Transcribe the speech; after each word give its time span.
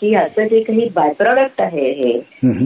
की 0.00 0.10
याचं 0.12 0.46
जे 0.46 0.60
काही 0.60 0.88
बाय 0.94 1.12
प्रॉडक्ट 1.18 1.60
आहे 1.60 1.90
हे 1.92 2.12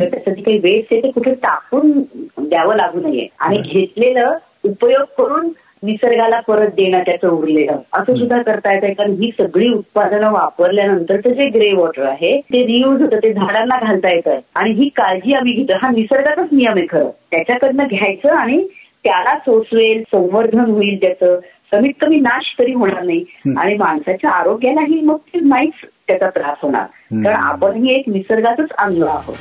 तर 0.00 0.08
त्याचं 0.08 0.30
जे 0.34 0.42
काही 0.42 0.58
वेस्ट 0.58 0.92
आहे 0.92 1.00
ते 1.02 1.10
कुठे 1.10 1.32
टाकून 1.34 1.90
द्यावं 2.38 2.76
लागू 2.76 3.00
नये. 3.00 3.26
आणि 3.40 3.56
घेतलेलं 3.62 4.36
उपयोग 4.64 5.04
करून 5.18 5.48
निसर्गाला 5.82 6.38
परत 6.40 6.68
देणं 6.76 7.02
त्याचं 7.06 7.28
उरलेलं. 7.28 7.76
असं 7.92 8.14
सुद्धा 8.14 8.40
करता 8.42 8.74
येतं 8.74 8.92
कारण 8.92 9.12
ही 9.12 9.30
सगळी 9.38 9.68
उत्पादनं 9.68 10.30
वापरल्यानंतरचं 10.32 11.32
जे 11.32 11.48
ग्रे 11.48 11.72
वॉटर 11.72 12.06
आहे 12.06 12.36
ते 12.52 12.62
रियूज 12.66 13.02
होतं 13.02 13.18
ते 13.22 13.32
झाडांना 13.32 13.76
घालता 13.82 14.14
येतं. 14.14 14.38
आणि 14.54 14.72
ही 14.72 14.88
काळजी 14.96 15.34
आम्ही 15.34 15.52
घेतो. 15.52 15.76
हा 15.82 15.90
निसर्गाचाच 15.90 16.48
नियम 16.52 16.76
आहे 16.76 16.86
खरं. 16.90 17.10
त्याच्याकडनं 17.30 17.86
घ्यायचं 17.90 18.34
आणि 18.36 18.62
त्याला 19.04 19.36
सोसवेल 19.38 20.02
संवर्धन 20.12 20.70
होईल 20.70 21.00
त्याचं. 21.00 21.38
कमीत 21.72 21.92
कमी 22.00 22.16
नाश 22.20 22.54
तरी 22.58 22.72
होणार 22.72 23.02
नाही. 23.02 23.24
आणि 23.58 23.74
माणसाच्या 23.76 24.30
आरोग्यालाही 24.30 25.00
मग 25.00 25.16
ते 25.34 25.40
नाहीच 25.40 25.86
त्याचा 26.08 26.30
त्रास 26.30 26.56
होणार. 26.62 26.84
कारण 27.24 27.36
आपणही 27.36 27.98
एक 27.98 28.04
निसर्गाचंच 28.08 28.68
अंग 28.78 29.02
आहोत. 29.02 29.36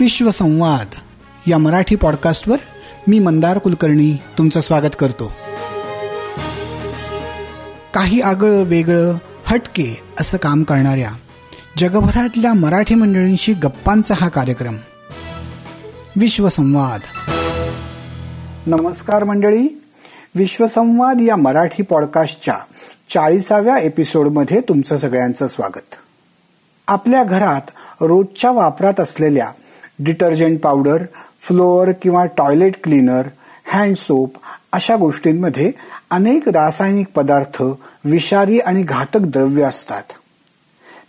विश्वसंवाद. 0.00 0.86
या 1.46 1.58
मराठी 1.58 1.96
पॉडकास्टवर 1.96 2.56
मी 3.08 3.18
मंदार 3.18 3.58
कुलकर्णी 3.58 4.16
तुमचं 4.38 4.60
स्वागत 4.60 4.96
करतो. 4.98 5.32
काही 7.94 8.20
आगळं 8.20 8.62
वेगळं 8.62 9.14
हटके 9.44 10.02
असं 10.20 10.38
काम 10.38 10.62
करणाऱ्या 10.62 11.10
जगभरातल्या 11.78 12.54
मराठी 12.54 12.94
मंडळींशी 12.94 13.52
गप्पांचा 13.52 14.14
हा 14.20 14.28
कार्यक्रम. 14.28 14.76
विश्वसंवाद. 16.16 17.00
नमस्कार 18.66 19.24
मंडळी. 19.24 19.84
विश्वसंवाद 20.38 21.20
या 21.20 21.36
मराठी 21.36 21.82
पॉडकास्टच्या 21.82 22.54
चाळीसाव्या 23.10 23.78
एपिसोडमध्ये 23.78 24.60
तुमचं 24.60 24.98
सगळ्यांचं 24.98 25.46
स्वागत. 25.46 25.96
आपल्या 26.88 27.24
घरात 27.24 27.70
रोजच्या 28.00 28.50
वापरात 28.50 29.00
असलेल्या 29.00 29.50
डिटर्जंट 29.98 30.60
पावडर 30.60 31.04
फ्लोअर 31.40 31.92
किंवा 32.02 32.26
टॉयलेट 32.26 32.82
क्लीनर 32.82 33.22
हँड 33.72 33.96
सोप 33.96 34.32
अशा 34.72 34.96
गोष्टींमध्ये 34.96 35.72
अनेक 36.10 36.48
रासायनिक 36.48 37.06
पदार्थ 37.14 37.62
विषारी 38.04 38.58
आणि 38.58 38.82
घातक 38.82 39.20
द्रव्य 39.20 39.62
असतात. 39.62 40.02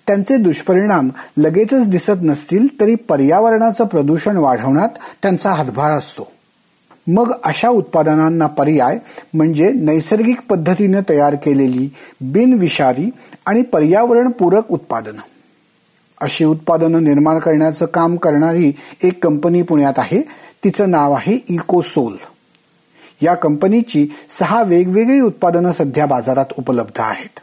त्यांचे 0.08 0.38
दुष्परिणाम 0.38 1.10
लगेचच 1.38 1.88
दिसत 1.88 2.20
नसतील 2.24 2.80
तरी 2.80 2.96
पर्यावरणाचं 2.96 3.86
प्रदूषण 3.86 4.38
वाढवण्यात 4.38 4.90
त्यांचा 5.22 5.52
हातभार 5.52 5.92
असतो. 5.92 6.32
मग 7.14 7.32
अशा 7.44 7.70
उत्पादनांना 7.70 8.48
पर्याय 8.48 8.98
म्हणजे 9.34 9.72
नैसर्गिक 9.72 10.42
पद्धतीने 10.50 10.98
तयार 11.10 11.36
केलेली 11.36 11.94
बिनविषारी 12.22 13.10
आणि 13.46 13.62
पर्यावरणपूरक 13.62 14.72
उत्पादनं. 14.72 15.22
अशी 16.22 16.46
उत्पादनं 16.46 17.04
निर्माण 17.04 17.40
करण्याचं 17.40 17.86
काम 17.86 18.16
करणारी 18.16 18.74
एक 19.04 19.24
कंपनी 19.24 19.62
पुण्यात 19.62 19.94
आहे. 19.98 20.22
तिचं 20.64 20.92
नाव 20.92 21.14
आहे 21.14 21.44
इकोसोल. 21.50 22.16
या 23.22 23.34
कंपनीची 23.34 24.08
सहा 24.30 24.64
वेगवेगळी 24.64 25.20
उत्पादनं 25.20 25.72
सध्या 25.72 26.06
बाजारात 26.06 26.46
उपलब्ध 26.58 27.00
आहेत. 27.00 27.40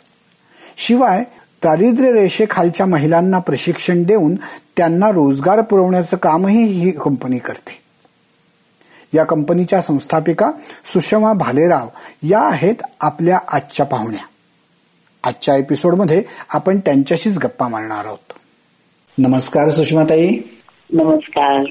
शिवाय 0.77 1.25
दारिद्र्य 1.65 2.13
रेषेखालच्या 2.13 2.87
महिलांना 2.87 3.39
प्रशिक्षण 3.39 4.03
देऊन 4.03 4.35
त्यांना 4.77 5.11
रोजगार 5.11 5.61
पुरवण्याचं 5.61 6.17
कामही 6.17 6.63
ही 6.63 6.91
कंपनी 6.91 7.39
करते. 7.39 7.86
या 9.15 9.25
कंपनीच्या 9.25 9.83
संस्थापिका 9.83 10.51
सुषमा 10.85 11.33
भालेराव 11.33 11.87
या 12.23 12.41
आहेत 12.41 12.75
आपल्या 13.01 13.39
आजच्या 13.53 13.87
पाहुण्या. 13.87 14.27
आजच्या 15.25 15.57
एपिसोडमध्ये 15.57 16.23
आपण 16.49 16.79
त्यांच्याशीच 16.79 17.39
गप्पा 17.39 17.69
मारणार 17.69 18.05
आहोत. 18.05 18.33
नमस्कार 19.19 19.71
सुषमाताई. 19.71 20.37
नमस्कार. 20.93 21.65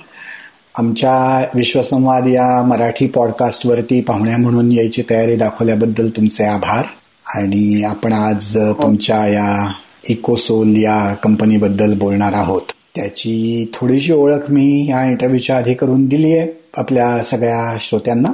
आमच्या 0.78 1.46
विश्वसंवाद 1.56 2.28
या 2.28 2.64
मराठी 2.64 3.08
पॉडकास्ट 3.08 3.66
वरती 3.66 4.02
पाहुण्या 4.02 4.38
म्हणून 4.38 4.72
यायची 4.72 5.04
तयारी 5.10 5.36
दाखवल्याबद्दल 5.36 6.10
तुमचे 6.10 6.44
आभार. 6.44 6.86
आणि 7.26 7.84
आपण 7.84 8.14
आज 8.14 8.58
तुमच्या 8.58 9.28
या 9.28 9.74
इकोसोल 10.10 10.74
या 10.78 11.14
कंपनीबद्दल 11.14 11.98
बोलणार 11.98 12.34
आहोत. 12.34 12.62
त्याची 12.96 13.66
थोडीशी 13.74 14.14
ओळख 14.14 14.52
मी 14.52 14.88
या 14.90 15.10
इंटरव्ह्यूच्या 15.10 15.58
आधी 15.58 15.74
करून 15.74 16.06
दिली 16.06 16.38
आहे 16.38 16.48
आपल्या 16.78 17.24
सगळ्या 17.24 17.78
श्रोत्यांना. 17.82 18.30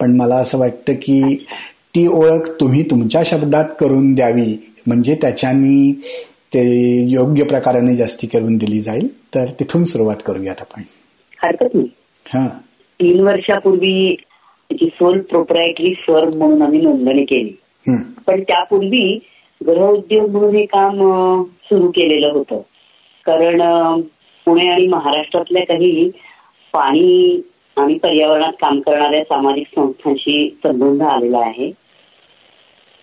पण 0.00 0.16
मला 0.16 0.34
असं 0.34 0.58
वाटतं 0.58 0.92
की 0.92 1.44
ती 1.94 2.06
ओळख 2.06 2.50
तुम्ही 2.60 2.82
तुमच्या 2.82 3.22
शब्दात 3.24 3.64
करून 3.80 4.14
द्यावी. 4.14 4.72
म्हणजे 4.86 5.14
त्याच्यानी 5.14 5.92
ते 6.54 6.64
योग्य 7.08 7.44
प्रकाराने 7.44 7.96
जास्ती 7.96 8.26
करून 8.26 8.56
दिली 8.56 8.80
जाईल. 8.80 9.18
तर 9.18 9.46
तिथून 9.60 9.84
सुरुवात 9.84 10.16
करूयात 10.26 10.56
आपण. 10.60 10.82
हरकत 11.44 11.74
नाही. 11.74 11.88
हा. 12.34 12.48
तीन 13.00 13.20
वर्षापूर्वी 13.20 14.16
सोल 14.72 15.20
प्रोप्रायटरी 15.20 15.94
फर्म 15.94 16.38
म्हणून 16.38 16.62
आम्ही 16.62 16.80
नोंदणी 16.80 17.22
केली. 17.22 17.56
पण 18.26 18.40
त्यापूर्वी 18.40 19.18
गृहउद्योग 19.66 20.30
म्हणून 20.30 20.56
हे 20.56 20.66
काम 20.66 20.94
सुरू 21.42 21.90
केलेलं 21.90 22.28
होतं. 22.28 22.60
कारण 23.28 24.00
पुणे 24.46 24.68
आणि 24.68 24.86
महाराष्ट्रातल्या 24.86 25.64
काही 25.66 26.10
पाणी 26.74 27.40
आणि 27.76 27.94
पर्यावरणात 27.98 28.52
काम 28.60 28.80
करणाऱ्या 28.80 29.22
सामाजिक 29.24 29.66
संस्थांशी 29.74 30.48
संबंध 30.62 31.02
आलेला 31.04 31.38
आहे. 31.38 31.70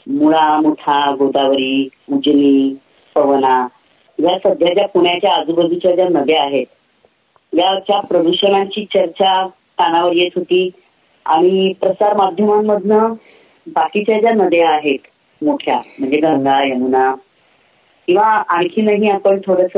मुळा 0.08 0.59
मुठा 0.62 1.00
गोदावरी 1.16 1.88
उजनी 2.09 2.74
पवना 3.16 3.56
या 4.19 4.38
सध्या 4.40 4.74
ज्या 4.74 4.88
पुण्याच्या 4.88 5.31
आजूबाजूच्या 5.31 5.96
ज्या 5.96 6.08
नद्या 6.09 6.41
आहेत 6.44 6.66
याच्या 7.53 8.00
प्रदूषणाची 8.02 8.84
चर्चा 8.85 9.46
कानावर 9.78 10.14
येत 10.14 10.31
होती 10.35 10.69
आणि 11.25 11.72
प्रसार 11.81 12.16
माध्यमांमधनं 12.18 13.14
बाकीच्या 13.68 14.19
ज्या 14.19 14.31
नद्या 14.34 14.69
आहेत 14.69 15.08
मोठ्या 15.41 15.78
म्हणजे 16.00 16.18
गंगा 16.19 16.62
यमुना 16.64 17.14
किंवा 18.08 18.28
आणखीनही 18.50 19.09
आपण 19.09 19.40
थोडस 19.46 19.78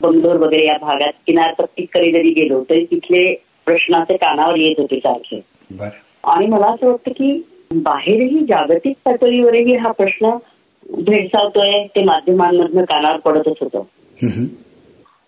बंगलोर 0.00 0.36
वगैरे 0.36 0.66
या 0.66 0.76
भागात 0.82 1.12
किनारपट्टीकडे 1.26 2.10
जरी 2.12 2.30
गेलो 2.30 2.62
तरी 2.70 2.84
तिथले 2.84 3.32
प्रश्नाचे 3.66 4.16
कानावर 4.16 4.56
येत 4.56 4.80
होते 4.80 4.96
सारखे. 4.98 5.40
आणि 6.24 6.46
मला 6.46 6.66
असं 6.66 6.86
वाटतं 6.86 7.10
की 7.10 7.42
बाहेरही 7.74 8.38
जागतिक 8.40 8.96
पातळीवरही 9.04 9.74
हा 9.76 9.90
प्रश्न 9.90 10.30
भेडसावतोय 10.98 11.86
ते 11.86 12.02
माध्यमांमधनं 12.04 12.84
कानावर 12.84 13.16
पडतच 13.16 13.56
होतं. 13.60 13.82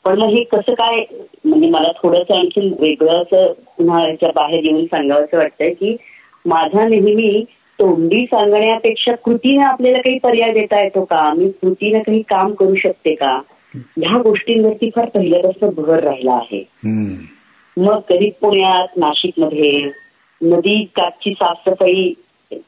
पण 0.04 0.18
मग 0.18 0.28
हे 0.28 0.42
कसं 0.42 0.74
काय 0.74 1.04
म्हणजे 1.44 1.68
मला 1.68 1.90
थोडंसं 2.02 2.34
आणखी 2.34 2.68
वेगळं 2.80 3.22
असं 3.22 3.52
पुन्हा 3.78 4.02
याच्या 4.08 4.28
बाहेर 4.34 4.64
येऊन 4.64 4.84
सांगावंसं 4.84 5.36
वाटतंय 5.38 5.70
की 5.70 5.96
माझा 6.44 6.86
नेहमी 6.88 7.44
तोंडी 7.78 8.24
सांगण्यापेक्षा 8.26 9.14
कृतीने 9.14 9.62
आपल्याला 9.64 9.98
काही 9.98 10.18
पर्याय 10.18 10.52
देता 10.52 10.82
येतो 10.82 11.04
का? 11.04 11.34
मी 11.34 11.48
कृतीने 11.62 11.98
काही 11.98 12.22
काम 12.22 12.52
करू 12.52 12.74
शकते 12.74 13.14
का? 13.14 13.40
ह्या 13.76 14.22
गोष्टींवरती 14.22 14.90
फार 14.96 15.04
पहिल्यापासून 15.04 15.84
भर 15.84 16.02
राहिला 16.04 16.32
आहे. 16.32 16.64
मग 17.76 17.98
कधी 18.08 18.30
पुण्यात 18.30 18.96
नाशिकमध्ये 18.96 19.90
नदी 20.40 20.84
काठची 20.84 21.32
साफसफाई 21.32 22.12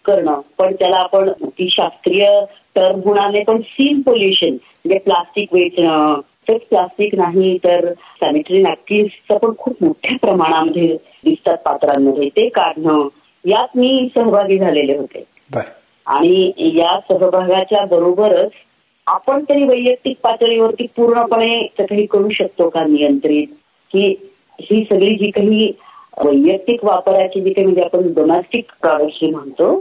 करणं 0.05 0.41
पण 0.59 0.75
त्याला 0.75 0.97
आपण 0.97 1.31
ती 1.45 1.69
शास्त्रीय 1.73 2.41
टर्म 2.75 3.01
होणार 3.01 3.43
पण 3.47 3.61
सीन 3.61 4.01
पोल्युशन 4.01 4.51
म्हणजे 4.51 4.99
प्लास्टिक 4.99 5.55
वेचणं. 5.55 6.21
तेच 6.49 6.61
प्लास्टिक 6.61 7.15
नाही 7.15 7.59
तर 7.65 7.93
सॅनिटरी 7.93 8.63
नॅपकिन्सचं 8.63 9.39
पण 9.39 9.53
खूप 9.59 9.77
मोठ्या 9.81 10.17
प्रमाणामध्ये 10.19 10.97
दिसतात 11.25 11.57
पात्रांमध्ये. 11.57 12.29
ते 12.29 12.49
काढणं 12.49 13.09
यात 13.45 13.77
मी 13.77 14.09
सहभागी 14.15 14.59
झालेले 14.59 14.97
होते. 14.97 15.25
आणि 16.07 16.53
या 16.79 16.99
सहभागाच्या 17.01 17.85
बरोबरच 17.85 18.51
आपण 19.09 19.45
तरी 19.49 19.65
वैयक्तिक 19.65 20.17
पातळीवरती 20.23 20.87
पूर्णपणे 20.97 21.67
ते 21.79 21.85
काही 21.87 22.07
करू 22.07 22.29
शकतो 22.31 22.69
का 22.69 22.85
नियंत्रित? 22.85 23.47
की 23.93 24.15
ही 24.61 24.85
सगळी 24.85 25.15
जी 25.15 25.31
काही 25.31 25.73
वैयक्तिक 26.25 26.85
वापराची 26.85 27.41
जी 27.41 27.53
काही 27.53 27.67
म्हणजे 27.67 27.83
आपण 27.83 28.13
डोमेस्टिक 28.15 28.65
प्रॉडक्ट 28.83 29.15
जी 29.15 29.31
म्हणतो 29.31 29.81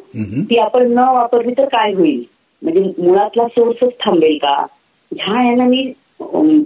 ती 0.50 0.58
आपण 0.58 0.92
न 0.92 1.00
वापरली 1.00 1.54
तर 1.58 1.66
काय 1.66 1.94
होईल? 1.94 2.24
म्हणजे 2.62 2.84
मुळातला 2.98 3.48
सोर्सच 3.48 3.94
थांबेल 4.00 4.38
का? 4.38 4.66
ह्या 5.16 5.48
यानं 5.48 5.70
मी 5.70 5.92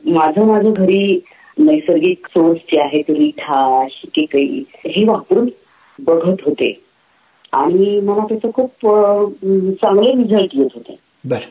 माझं 0.06 0.46
माझं 0.46 0.74
घरी 0.74 1.20
नैसर्गिक 1.60 2.28
सोर्स 2.28 2.60
जे 2.72 2.82
आहेत 2.82 3.10
रिठा 3.10 3.88
शिकेकई 3.92 4.64
हे 4.86 5.06
वापरून 5.06 5.50
बघत 6.00 6.42
होते. 6.46 6.80
आणि 7.54 8.00
मला 8.00 8.26
त्याचं 8.30 8.52
खूप 8.52 8.70
चांगले 9.82 10.12
रिझल्ट 10.12 10.50
येत 10.54 10.70
होते. 10.76 10.96
बरं. 11.26 11.50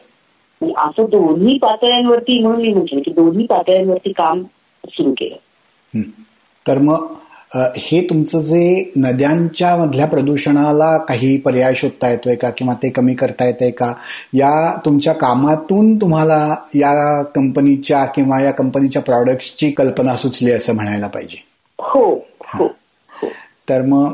असं 0.62 1.04
दोन्ही 1.04 1.58
पातळ्यांवरती 1.58 2.38
म्हणून 2.38 2.62
मी 2.62 2.72
म्हटलं 2.72 3.00
की 3.00 3.10
दोन्ही 3.10 3.46
पातळ्यांवरती 3.46 4.12
काम 4.12 4.42
सुरू 4.84 5.12
केलं. 5.12 5.36
तर 6.66 6.78
मग 6.78 7.06
हे 7.76 8.00
तुमचं 8.10 8.40
जे 8.40 8.92
नद्यांच्या 8.96 9.76
मधल्या 9.76 10.06
प्रदूषणाला 10.06 10.96
काही 10.98 11.36
पर्याय 11.36 11.74
शोधता 11.74 12.10
येतोय 12.10 12.34
का 12.34 12.50
किंवा 12.50 12.74
ते 12.74 12.90
कमी 12.90 13.14
करता 13.14 13.46
येतंय 13.46 13.70
का 13.70 13.92
या 14.34 14.76
तुमच्या 14.84 15.12
कामातून 15.12 15.96
तुम्हाला 15.96 16.54
या 16.74 17.22
कंपनीच्या 17.22 18.04
किंवा 18.04 18.40
या 18.40 18.50
कंपनीच्या 18.50 19.02
प्रॉडक्टची 19.02 19.70
कल्पना 19.70 20.16
सुचली 20.16 20.52
असं 20.52 20.74
म्हणायला 20.74 21.06
पाहिजे 21.06 21.44
हो, 21.78 22.14
हो, 22.54 22.64
हो. 23.10 23.28
तर 23.68 23.82
मग 23.82 24.12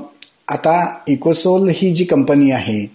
आता 0.49 1.03
इकोसोल 1.09 1.69
ही 1.69 1.95
जी 1.95 2.05
कंपनी 2.05 2.51
आहे 2.51 2.87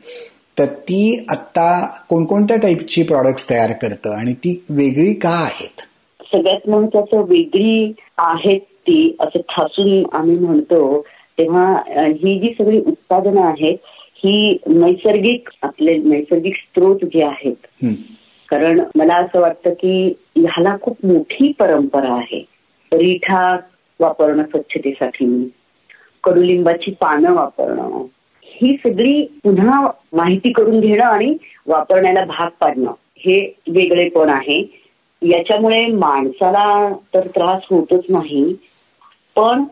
तर 0.59 0.65
ती 0.65 1.25
आता 1.29 1.67
कोणकोणत्या 2.09 2.57
टाईपची 2.57 3.03
प्रॉडक्ट्स 3.03 3.49
तयार 3.49 3.71
करतं 3.81 4.17
आणि 4.19 4.33
ती 4.33 4.63
वेगळी 4.69 5.13
का 5.13 5.29
आहेत? 5.29 5.81
सगळ्यात 6.31 6.69
महत्वाचं 6.69 7.21
वेगळी 7.21 7.93
आहेत 8.17 8.59
ती 8.59 9.15
असं 9.19 9.39
ठासून 9.39 10.03
आम्ही 10.13 10.35
म्हणतो 10.35 11.01
तेव्हा 11.39 11.65
ही 12.07 12.39
जी 12.39 12.53
सगळी 12.57 12.79
उत्पादनं 12.79 13.41
आहेत 13.41 13.77
ही 14.23 14.57
नैसर्गिक 14.67 15.49
आपले 15.61 15.97
नैसर्गिक 15.97 16.55
स्त्रोत 16.55 16.99
जे 17.03 17.23
आहेत. 17.23 17.85
कारण 18.49 18.81
मला 18.95 19.13
असं 19.13 19.39
वाटतं 19.39 19.73
की 19.73 20.13
ह्याला 20.35 20.75
खूप 20.81 20.97
मोठी 21.03 21.51
परंपरा 21.59 22.13
आहे. 22.13 22.45
रिठा 22.91 23.57
वापरणं 23.99 24.43
स्वच्छतेसाठी 24.43 25.51
कडुलिंबाची 26.23 26.91
पानं 26.91 27.33
वापरणं 27.33 28.05
ही 28.61 28.75
सगळी 28.77 29.21
पुन्हा 29.43 29.79
माहिती 30.13 30.51
करून 30.51 30.79
घेणं 30.79 31.03
आणि 31.03 31.33
वापरण्याला 31.67 32.23
भाग 32.25 32.49
पाडणं 32.59 32.91
हे 33.25 33.39
वेगळेपण 33.69 34.29
आहे. 34.29 34.61
याच्यामुळे 35.21 35.85
माणसाला 35.87 36.93
तर 37.13 37.27
त्रास 37.27 37.65
होतच 37.71 38.05
नाही 38.09 38.43
पण 39.35 39.63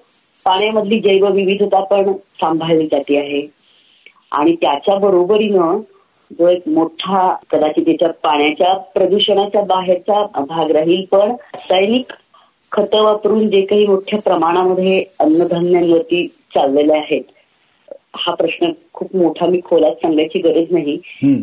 पाण्यामधली 0.46 1.00
जैवविविधता 1.00 1.84
पण 1.86 2.12
सांभाळली 2.42 2.86
जाते 2.88 3.18
आहे. 3.18 3.48
आणि 4.32 4.56
त्याच्या 4.56 4.96
बरोबरीनं 5.00 5.80
जो 6.32 6.48
एक 6.48 6.68
मोठा 6.68 7.28
कदाचित 7.52 7.86
त्याच्या 7.86 8.10
पाण्याच्या 8.24 8.74
प्रदूषणाच्या 8.96 9.62
बाहेरचा 9.66 10.22
भाग 10.40 10.72
राहील 10.72 11.04
पण 11.12 11.32
रासायनिक 11.32 12.12
खत 12.72 12.96
वापरून 12.96 13.48
जे 13.50 13.62
काही 13.62 13.86
मोठ्या 13.88 14.20
प्रमाणामध्ये 14.20 15.04
अन्नधान्यांवरती 15.20 16.26
चाललेले 16.56 16.94
आहेत 16.94 17.24
हा 18.16 18.34
प्रश्न 18.36 18.72
खूप 18.94 19.16
मोठा 19.16 19.48
मी 19.48 19.60
खोलात 19.66 19.92
सांगायची 19.92 20.40
गरज 20.40 20.74
नाही. 20.74 20.98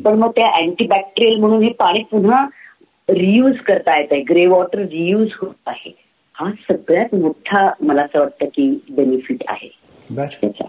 पण 0.05 0.19
मग 0.19 0.31
त्या 0.31 0.47
अँटीबॅक्टेरियल 0.55 1.37
म्हणून 1.37 1.63
हे 1.63 1.73
पाणी 1.73 2.03
पुन्हा 2.11 2.47
रियूज 3.09 3.57
करता 3.57 4.01
येत 4.01 4.09
आहे. 4.13 4.21
ग्रे 4.21 4.47
वॉटर 4.47 4.79
रियूज 4.79 5.29
होत 5.41 5.55
आहे. 5.67 5.93
हा 6.35 6.51
सगळ्यात 6.51 7.15
मोठा 7.15 7.71
मला 7.81 8.03
असं 8.03 8.19
वाटतं 8.19 8.47
की 8.47 8.79
बेनिफिट 8.91 9.45
आहे. 9.49 9.69
त्याचा. 10.41 10.65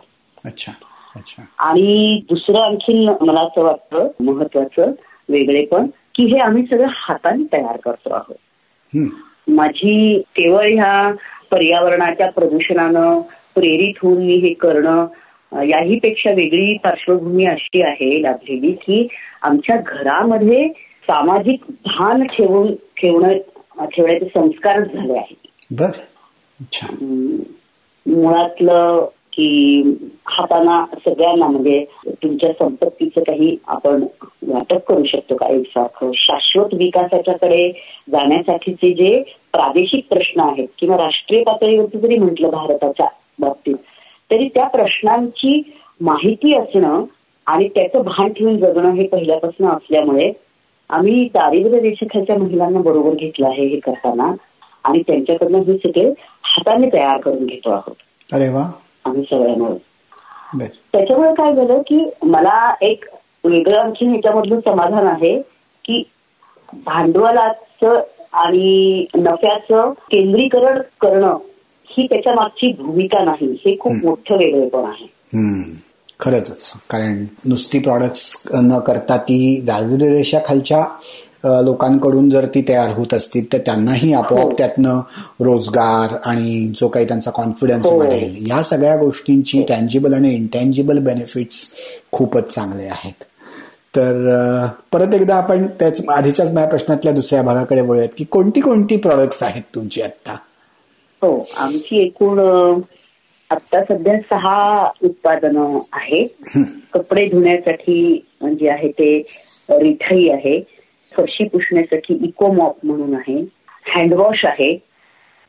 अच्छा. 0.46 0.72
अच्छा. 1.16 1.44
आणि 1.58 2.22
दुसरं 2.30 2.62
आणखीन 2.62 3.10
मला 3.22 3.42
असं 3.42 3.62
वाटतं 3.62 4.08
महत्वाचं 4.20 4.92
वेगळेपण 5.30 5.86
की 5.86 6.26
हे 6.26 6.40
आम्ही 6.40 6.64
सगळं 6.66 6.88
हाताने 6.90 7.44
तयार 7.54 7.78
करतो 7.78 8.14
आहोत. 8.14 8.36
माझी 9.48 10.20
केवळ 10.20 10.70
ह्या 10.70 11.12
पर्यावरणाच्या 11.52 12.32
प्रदूषणानं 12.32 13.22
प्रेरित 13.56 13.94
होऊन 14.02 14.18
मी 14.18 14.36
हे 14.36 14.54
करणं 14.54 15.06
याही 15.54 15.96
पेक्षा 15.96 16.32
वेगळी 16.32 16.78
पार्श्वभूमी 16.78 17.46
अशी 17.46 17.82
आहे 17.82 18.22
लाभलेली 18.22 18.72
की 18.72 19.08
आमच्या 19.42 19.76
घरामध्ये 19.76 20.68
सामाजिक 21.10 21.60
भान 21.70 22.24
ठेवून 22.24 22.74
ठेवणं 22.74 23.34
ठेवण्याचे 23.86 24.26
संस्कारच 24.26 24.92
झाले 24.92 25.14
आहेत. 25.14 25.48
बर. 25.72 25.90
मुळातलं 28.08 29.08
की 29.34 29.82
हाताना 30.28 30.86
सगळ्यांना 30.86 31.48
म्हणजे 31.48 31.86
तुमच्या 32.08 32.52
संपत्तीचं 32.52 33.22
काही 33.22 33.58
आपण 33.68 34.04
वाटप 34.48 34.88
करू 34.88 35.04
शकतो 35.04 35.36
का? 35.36 35.48
एकसारखं 35.48 36.12
शाश्वत 36.14 36.74
विकासाच्याकडे 36.74 37.72
जाण्यासाठीचे 38.12 38.94
जे 38.94 39.24
प्रादेशिक 39.54 40.06
प्रश्न 40.10 40.42
आहेत 40.42 40.68
किंवा 40.80 40.98
राष्ट्रीय 40.98 41.44
पातळीवरती 41.44 41.98
जरी 41.98 42.18
म्हटलं 42.18 42.50
भारताच्या 42.50 43.08
बाबतीत 43.40 43.76
तरी 44.32 44.48
त्या 44.48 44.68
प्रश्नांची 44.68 45.76
माहिती 46.02 46.56
असणं 46.56 47.04
आणि 47.46 47.68
त्याचं 47.68 48.02
भान 48.02 48.34
ठेवून 48.34 48.58
जगणं 48.58 48.92
हे 48.92 49.08
पहिल्यापासून 49.08 49.68
असल्यामुळे 49.68 50.32
आम्ही 50.90 51.26
दारिद्र्य 51.26 51.80
रेषेखालच्या 51.80 52.38
महिलांना 52.38 52.80
बरोबर 52.80 53.14
घेतलं 53.14 53.48
आहे 53.48 53.66
हे 53.66 53.80
करताना 53.80 54.34
आणि 54.84 55.02
त्यांच्याकडनं 55.02 55.58
हे 55.58 55.78
सगळे 55.78 56.10
हाताने 56.44 56.90
तयार 56.94 57.22
करून 57.22 57.46
घेतो 57.46 57.72
आहोत. 57.72 57.96
अरे 58.34 58.50
वा. 58.50 58.72
आम्ही 59.06 59.24
सगळ्यांना 59.24 60.66
त्याच्यामुळे 60.94 61.34
काय 61.34 61.54
झालं 61.54 61.82
की 61.82 62.06
मला 62.24 62.74
एक 62.82 63.06
वेगळं 63.44 63.82
आणखी 63.82 64.06
ह्याच्यामधलं 64.06 64.60
समाधान 64.60 65.08
आहे 65.08 65.42
की 65.86 66.04
भांडवलाचं 66.74 68.02
आणि 68.34 69.06
नफ्याचं 69.16 69.92
केंद्रीकरण 69.92 70.82
करणं 71.02 71.38
ही 71.90 72.06
त्याच्या 72.08 72.34
मागची 72.34 72.72
भूमिका 72.80 73.24
नाही. 73.24 73.52
हे 73.66 73.76
खूप 73.80 74.06
मोठं 74.06 74.38
वेगळेपण 74.38 74.86
आहे. 74.86 75.08
खरंच. 76.20 76.72
कारण 76.90 77.24
नुसती 77.46 77.80
प्रॉडक्ट्स 77.80 78.34
न 78.54 78.80
करता 78.88 79.18
ती 79.18 79.60
दारिद्र्य 79.66 80.10
रेषा 80.10 80.40
खालच्या 80.46 80.84
लोकांकडून 81.64 82.30
जर 82.30 82.46
ती 82.46 82.62
तयार 82.70 82.90
होत 82.94 83.14
असतील 83.14 83.52
तर 83.54 83.58
त्यांनाही 83.58 84.12
आपोआप 84.14 84.44
हो. 84.44 84.52
त्यातनं 84.58 85.00
रोजगार 85.42 86.16
आणि 86.26 86.72
जो 86.76 86.88
काही 86.88 87.08
त्यांचा 87.08 87.32
कॉन्फिडन्स 87.32 87.86
हो. 87.86 87.98
वाढेल 88.00 88.36
या 88.50 88.62
सगळ्या 88.64 88.96
गोष्टींची 88.96 89.64
टँजिबल 89.70 90.14
आणि 90.14 90.34
इंटँजिबल 90.34 91.00
बेनिफिट्स 91.06 91.66
खूपच 92.12 92.54
चांगले 92.54 92.88
आहेत. 92.88 93.24
तर 93.96 94.66
परत 94.92 95.14
एकदा 95.14 95.36
आपण 95.36 95.66
त्याच 95.80 96.02
आधीच्याच 96.10 96.52
माझ्या 96.52 96.70
प्रश्नातल्या 96.70 97.14
दुसऱ्या 97.14 97.42
भागाकडे 97.44 97.82
वळूयात 97.82 98.10
की 98.18 98.24
कोणती 98.24 98.62
कोणती 98.62 98.98
प्रॉडक्ट्स 98.98 99.42
आहेत 99.44 99.64
तुमची 99.76 100.02
आता 100.02 100.36
हो 101.22 101.30
आमची 101.58 102.00
एकूण 102.02 102.40
आता 103.50 103.84
सध्या 103.84 104.18
सहा 104.22 104.92
उत्पादनं 105.04 105.80
आहेत. 105.94 106.28
कपडे 106.94 107.26
धुण्यासाठी 107.26 108.18
जे 108.54 108.70
आहे 108.70 108.90
ते 108.92 109.18
रिठाई 109.70 110.28
आहे. 110.30 110.60
फरशी 111.12 111.48
पुसण्यासाठी 111.48 112.18
इकोमॉप 112.24 112.86
म्हणून 112.86 113.14
आहे. 113.16 113.40
हँडवॉश 113.96 114.46
आहे. 114.46 114.78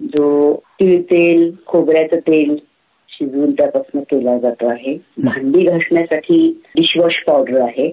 जो 0.00 0.54
तिळ 0.80 1.00
तेल 1.02 1.50
खोबऱ्याचं 1.66 2.18
तेल 2.18 2.56
शिजवून 3.08 3.52
त्यापासून 3.52 4.00
केला 4.00 4.38
जातो 4.38 4.68
आहे. 4.68 4.94
भांडी 5.24 5.64
घासण्यासाठी 5.64 6.38
डिशवॉश 6.76 7.22
पावडर 7.26 7.60
आहे. 7.60 7.90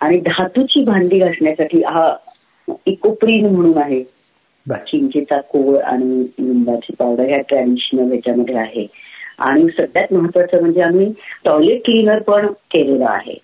आणि 0.00 0.18
धातूची 0.18 0.84
भांडी 0.84 1.18
घासण्यासाठी 1.18 1.82
हा 1.82 2.14
इकोप्रीन 2.86 3.46
म्हणून 3.46 3.78
आहे. 3.78 4.02
चिंचेचा 4.76 5.40
कोळ 5.40 5.78
आणि 5.78 6.20
लिंबाची 6.20 6.92
पावडर 6.98 7.24
ह्या 7.24 7.40
ट्रॅडिशनल 7.40 8.08
ह्याच्यामध्ये 8.08 8.54
आहे. 8.54 8.86
आणि 9.38 9.66
सगळ्यात 9.68 10.12
महत्वाचं 10.12 10.60
म्हणजे 10.60 10.80
आम्ही 10.80 11.12
टॉयलेट 11.44 11.84
क्लिनर 11.84 12.18
पण 12.18 12.46
केलेलं 12.46 13.06
आहे. 13.08 13.36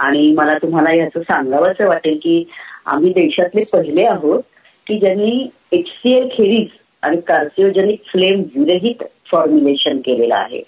आणि 0.00 0.32
मला 0.32 0.58
तुम्हाला 0.58 0.90
ह्याचं 0.90 1.20
सांगावंच 1.20 1.80
वाटेल 1.80 2.18
की 2.22 2.44
आम्ही 2.86 3.10
देशातले 3.12 3.64
पहिले 3.72 4.04
आहोत 4.04 4.40
की 4.86 4.98
ज्यांनी 4.98 5.48
एचसीएल 5.72 6.28
खेरीज 6.32 6.68
आणि 7.02 7.20
कार्सिओजेनिक 7.20 8.02
फ्लेम 8.12 8.42
विरहित 8.56 9.02
फॉर्म्युलेशन 9.30 9.98
केलेलं 9.98 10.34
आहे. 10.34 10.62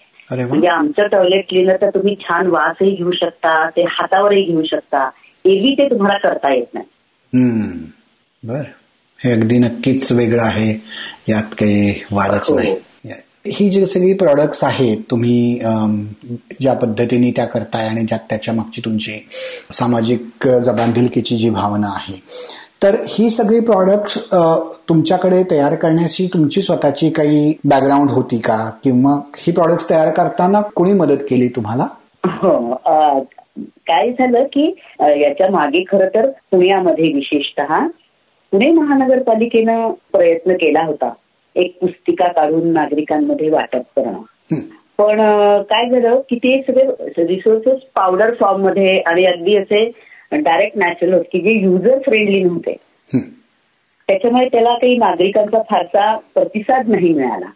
म्हणजे 0.46 0.68
आमचं 0.68 1.06
टॉयलेट 1.06 1.48
क्लिनर 1.48 1.76
तर 1.80 1.90
तुम्ही 1.90 2.16
छान 2.20 2.46
वासही 2.46 2.90
घेऊ 2.90 3.12
शकता 3.12 3.68
ते 3.68 3.82
हातावरही 3.82 4.42
घेऊ 4.42 4.62
शकता. 4.62 5.10
एव्ही 5.44 5.74
ते 5.74 5.90
तुम्हाला 5.90 6.18
करता 6.18 6.54
येत 6.54 6.74
नाही. 6.74 6.86
हे 9.20 9.32
अगदी 9.32 9.58
नक्कीच 9.58 10.10
वेगळं 10.12 10.42
आहे. 10.42 10.70
यात 11.28 11.54
काही 11.60 11.92
वादच 12.12 12.50
नाही. 12.50 12.70
हो. 12.70 12.76
ही 13.48 13.68
जी 13.70 13.84
सगळी 13.86 14.12
प्रॉडक्ट्स 14.12 14.62
आहेत 14.64 15.02
तुम्ही 15.10 15.58
ज्या 16.60 16.72
पद्धतीने 16.74 17.30
त्या 17.30 17.44
करताय 17.44 17.86
आणि 17.88 18.02
ज्यात 18.02 18.20
त्याच्या 18.28 18.54
मागची 18.54 18.80
तुमची 18.84 19.12
सामाजिक 19.72 20.46
जबांधिलकीची 20.64 21.36
जी 21.36 21.50
भावना 21.50 21.88
आहे. 21.88 22.20
तर 22.82 22.96
ही 23.08 23.28
सगळी 23.30 23.60
प्रॉडक्ट्स 23.60 24.18
तुमच्याकडे 24.88 25.42
तयार 25.50 25.74
करण्याची 25.74 26.26
तुमची 26.32 26.62
स्वतःची 26.62 27.10
काही 27.10 27.52
बॅकग्राऊंड 27.64 28.10
होती 28.10 28.38
का? 28.38 28.58
किंवा 28.84 29.12
ही 29.38 29.52
प्रॉडक्ट्स 29.52 29.88
तयार 29.90 30.10
करताना 30.10 30.60
कोणी 30.74 30.92
मदत 30.92 31.22
केली 31.30 31.48
तुम्हाला? 31.48 31.86
हो 32.24 32.74
काय 33.88 34.10
झालं 34.10 34.44
की 34.52 34.66
याच्या 35.00 35.50
मागे 35.50 35.82
खर 35.82 36.08
तर 36.08 36.28
पुण्यामध्ये 36.50 37.12
विशेषतः 37.12 37.74
पुणे 38.56 38.70
महानगरपालिकेनं 38.72 39.90
प्रयत्न 40.12 40.52
केला 40.52 40.82
होता 40.84 41.12
एक 41.56 41.76
पुस्तिका 41.80 42.26
काढून 42.32 42.72
नागरिकांमध्ये 42.72 43.50
वाटप 43.50 43.82
करणं. 43.96 44.20
पण 44.98 45.20
काय 45.62 45.90
झालं 45.90 46.20
की 46.30 46.36
ते 46.36 46.62
सगळे 46.62 47.24
रिसोर्सेस 47.26 47.80
पावडर 47.94 48.34
फॉर्ममध्ये 48.34 48.98
आणि 49.06 49.24
अगदी 49.24 49.56
असे 49.56 49.84
डायरेक्ट 50.32 50.78
नॅचरल 50.78 51.12
होत 51.14 51.24
की 51.32 51.40
जे 51.40 51.52
युजर 51.52 51.98
फ्रेंडली 51.98 52.42
नव्हते. 52.42 52.76
त्याच्यामुळे 54.08 54.48
त्याला 54.48 54.74
काही 54.74 54.96
नागरिकांचा 54.96 55.62
फारसा 55.70 56.16
प्रतिसाद 56.34 56.88
नाही 56.88 57.12
मिळाला. 57.12 57.50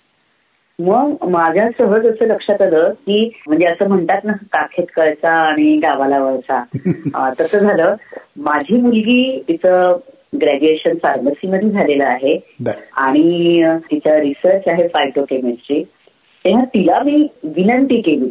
मग 0.79 1.29
माझ्या 1.31 1.69
सहज 1.79 2.07
असं 2.07 2.27
लक्षात 2.27 2.63
आलं 2.63 2.91
की 2.91 3.31
म्हणजे 3.47 3.67
असं 3.67 3.89
म्हणतात 3.89 4.21
ना 4.25 4.33
काखेत 4.33 4.87
कळचा 4.97 5.35
आणि 5.35 5.77
गावाला 5.77 6.19
वळचा 6.19 6.63
तसं 7.41 7.59
झालं. 7.59 7.95
माझी 8.37 8.81
मुलगी 8.81 9.43
तिचं 9.49 9.97
ग्रॅज्युएशन 10.33 10.97
फार्मसीमध्ये 11.03 11.71
झालेलं 11.71 12.05
आहे. 12.05 12.37
आणि 12.97 13.63
तिचा 13.91 14.19
रिसर्च 14.21 14.69
आहे 14.69 14.87
फायटोकेमिस्ट्री 14.89 15.83
तेव्हा 16.45 16.65
तिला 16.65 16.99
मी 17.05 17.27
विनंती 17.45 18.01
केली 18.01 18.31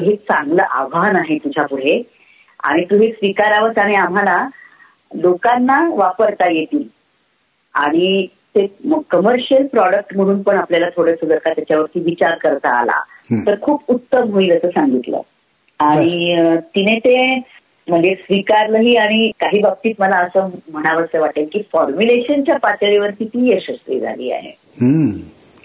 हे 0.00 0.14
चांगलं 0.16 0.62
आव्हान 0.62 1.16
आहे 1.16 1.36
तुझ्या 1.38 1.64
पुढे 1.66 2.00
आणि 2.64 2.84
तू 2.84 2.96
हे 2.96 3.10
स्वीकारावंच 3.12 3.78
आणि 3.78 3.94
आम्हाला 3.94 4.46
लोकांना 5.14 5.78
वापरता 5.94 6.50
येतील. 6.52 6.82
आणि 7.74 8.26
ते 8.56 8.66
कमर्शियल 9.10 9.66
प्रॉडक्ट 9.66 10.16
म्हणून 10.16 10.42
पण 10.42 10.56
आपल्याला 10.56 10.88
थोडस 10.96 11.24
जर 11.24 11.38
का 11.38 11.52
त्याच्यावरती 11.52 12.00
विचार 12.00 12.34
करता 12.34 12.76
आला 12.80 13.00
तर 13.46 13.54
खूप 13.62 13.90
उत्तम 13.90 14.30
होईल 14.30 14.52
असं 14.56 14.68
सांगितलं. 14.68 15.20
आणि 15.80 16.58
तिने 16.74 16.98
ते 16.98 17.38
म्हणजे 17.88 18.14
स्वीकारलंही 18.14 18.96
आणि 18.96 19.30
काही 19.40 19.60
बाबतीत 19.60 19.94
मला 19.98 20.16
असं 20.16 20.48
म्हणावंसं 20.72 21.20
वाटेल 21.20 21.46
की 21.52 21.62
फॉर्म्युलेशनच्या 21.72 22.56
पातळीवरती 22.56 23.24
ती 23.24 23.52
यशस्वी 23.52 24.00
झाली 24.00 24.30
आहे. 24.30 24.50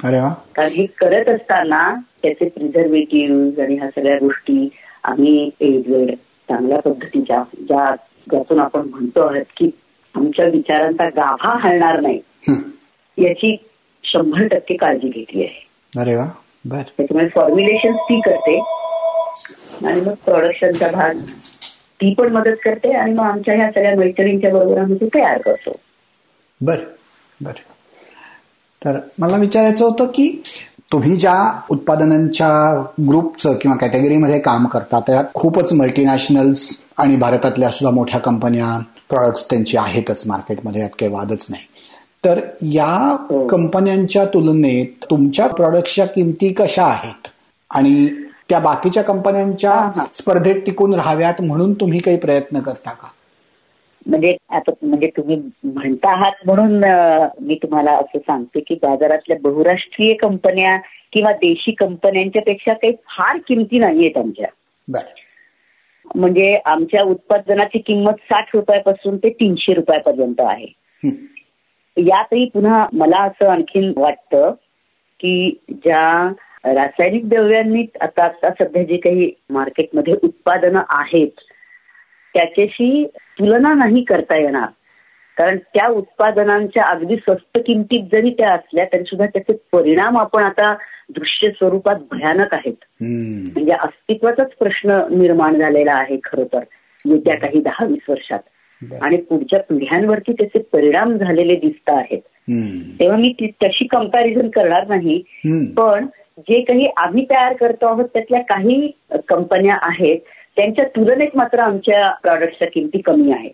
अरे 0.03 0.19
कारण 0.55 0.69
हे 0.69 0.85
करत 0.85 1.29
असताना 1.29 1.93
त्याचे 2.23 2.49
प्रिझर्वेटिव्ह 2.49 3.61
आणि 3.63 3.75
ह्या 3.75 3.89
सगळ्या 3.89 4.17
गोष्टी 4.17 4.69
आम्ही 5.03 5.49
एडवेड 5.59 6.15
चांगल्या 6.15 6.79
पद्धतीच्या 6.79 7.43
ज्या 7.57 7.95
ज्यातून 8.31 8.59
आपण 8.59 8.79
म्हणतो 8.79 9.27
आहोत 9.27 9.45
की 9.57 9.69
आमच्या 10.15 10.45
विचारांचा 10.45 11.09
गाभा 11.09 11.57
हलणार 11.57 11.99
नाही 11.99 12.21
याची 13.17 13.57
शंभर 14.03 14.47
टक्के 14.47 14.73
काळजी 14.73 15.07
घेतली 15.09 15.43
आहे. 15.43 15.67
अरे 15.99 16.15
वा. 16.15 16.25
त्याच्यामुळे 16.71 17.27
फॉर्म्युलेशन 17.27 17.95
ती 17.95 18.19
करते. 18.19 18.59
आणि 19.87 20.01
मग 20.01 20.13
प्रोडक्शनचा 20.13 20.87
भाग 20.91 21.13
ती 22.01 22.13
पण 22.13 22.31
मदत 22.33 22.55
करते 22.63 22.91
आणि 22.93 23.13
मग 23.13 23.23
आमच्या 23.23 23.55
ह्या 23.55 23.71
सगळ्या 23.71 23.95
मैत्रिणींच्या 23.95 24.53
बरोबर 24.53 24.77
आम्ही 24.77 24.95
ते 24.95 25.07
तयार 25.15 25.37
करतो. 25.37 25.71
बर 26.61 26.77
बर. 27.41 27.51
तर 28.85 28.99
मला 29.19 29.37
विचारायचं 29.37 29.85
होतं 29.85 30.05
की 30.05 30.41
तुम्ही 30.91 31.15
ज्या 31.15 31.61
उत्पादनांच्या 31.71 32.81
ग्रुपचं 33.09 33.53
किंवा 33.53 33.77
कॅटेगरीमध्ये 33.77 34.39
काम 34.39 34.65
करता 34.65 34.99
त्यात 34.99 35.25
खूपच 35.33 35.73
मल्टीनॅशनल्स 35.73 36.81
आणि 36.97 37.15
भारतातल्या 37.15 37.69
सुद्धा 37.69 37.95
मोठ्या 37.95 38.19
कंपन्या 38.19 38.79
प्रॉडक्ट्स 39.09 39.49
त्यांची 39.49 39.77
आहेतच 39.77 40.23
मार्केटमध्ये 40.27 40.81
यात 40.81 40.89
काही 40.89 41.11
वादच 41.11 41.47
नाही. 41.49 41.63
तर 42.25 42.39
या 42.61 43.17
हो. 43.29 43.47
कंपन्यांच्या 43.47 44.25
तुलनेत 44.25 45.05
तुमच्या 45.09 45.47
प्रॉडक्टच्या 45.47 46.05
किमती 46.05 46.53
कशा 46.53 46.85
आहेत? 46.85 47.27
आणि 47.69 48.07
त्या 48.49 48.59
बाकीच्या 48.59 49.03
कंपन्यांच्या 49.03 50.05
स्पर्धेत 50.13 50.55
टिकून 50.55 50.93
राहाव्यात 50.93 51.41
म्हणून 51.41 51.73
तुम्ही 51.73 51.99
काही 51.99 52.19
प्रयत्न 52.19 52.59
करता 52.59 52.91
का? 52.91 53.07
म्हणजे 54.05 54.35
आता 54.49 54.71
म्हणजे 54.81 55.07
तुम्ही 55.07 55.35
म्हणता 55.63 56.13
आहात 56.13 56.31
म्हणून 56.45 56.83
मी 57.41 57.55
तुम्हाला 57.55 57.91
असं 57.91 58.19
सांगते 58.19 58.59
की 58.59 58.75
बाजारातल्या 58.75 59.37
बहुराष्ट्रीय 59.41 60.13
कंपन्या 60.13 60.77
किंवा 61.13 61.31
देशी 61.31 61.71
कंपन्यांच्या 61.71 62.41
पेक्षा 62.41 62.73
काही 62.73 62.93
फार 62.93 63.37
किमती 63.47 63.79
नाहीयेत 63.79 64.17
आमच्या. 64.17 64.47
म्हणजे 66.15 66.59
आमच्या 66.65 67.03
उत्पादनाची 67.03 67.79
किंमत 67.79 68.23
साठ 68.23 68.49
रुपयापासून 68.53 69.17
ते 69.17 69.29
तीनशे 69.29 69.73
रुपयापर्यंत 69.73 70.35
आहे. 70.39 70.67
यातही 71.97 72.45
पुन्हा 72.45 72.85
मला 72.93 73.23
असं 73.23 73.49
आणखीन 73.49 73.93
वाटतं 73.97 74.51
की 75.19 75.57
ज्या 75.69 76.31
रासायनिक 76.65 77.29
द्रव्यांनी 77.29 77.85
आता 78.01 78.23
आता 78.23 78.49
सध्या 78.49 78.83
जे 78.83 78.97
काही 78.97 79.31
मार्केटमध्ये 79.49 80.15
उत्पादनं 80.23 80.81
आहेत 80.89 81.39
त्याच्याशी 82.33 83.05
तुलना 83.39 83.73
नाही 83.73 84.03
करता 84.03 84.37
येणार. 84.39 84.67
कारण 85.37 85.57
त्या 85.57 85.87
उत्पादनांच्या 85.91 86.83
अगदी 86.83 87.15
स्वस्त 87.15 87.59
किमतीत 87.65 88.03
जरी 88.11 88.29
त्या 88.29 88.53
असल्या 88.53 88.85
तरी 88.85 89.03
सुद्धा 89.03 89.25
त्याचे 89.25 89.53
परिणाम 89.71 90.17
आपण 90.17 90.43
आता 90.43 90.73
दृश्य 91.09 91.49
स्वरूपात 91.49 91.95
भयानक 92.11 92.53
आहेत. 92.53 92.75
म्हणजे 93.53 93.71
अस्तित्वाचाच 93.71 94.53
प्रश्न 94.59 95.01
निर्माण 95.11 95.59
झालेला 95.59 95.93
आहे 95.93 96.17
खर 96.23 96.43
तर 96.43 96.63
येत्या 97.05 97.39
काही 97.39 97.61
दहा 97.61 97.85
वीस 97.85 98.09
वर्षात. 98.09 98.39
आणि 99.01 99.17
पुढच्या 99.17 99.59
पिढ्यांवरती 99.59 100.33
त्याचे 100.33 100.59
परिणाम 100.59 101.17
झालेले 101.17 101.55
दिसत 101.55 101.89
आहेत. 101.89 102.21
तेव्हा 102.99 103.17
मी 103.17 103.51
तशी 103.63 103.87
कंपॅरिझन 103.87 104.49
करणार 104.49 104.87
नाही. 104.87 105.23
पण 105.77 106.05
जे 106.37 106.61
काही 106.61 106.87
आम्ही 106.97 107.25
तयार 107.29 107.53
करतो 107.53 107.85
आहोत 107.87 108.05
त्यातल्या 108.05 108.41
काही 108.41 108.91
कंपन्या 109.29 109.77
आहेत 109.81 110.19
त्यांच्या 110.55 110.85
तुलनेत 110.85 111.35
मात्र 111.35 111.59
आमच्या 111.59 112.09
प्रॉडक्टच्या 112.11 112.67
किमती 112.73 113.01
कमी 113.01 113.31
आहेत. 113.31 113.51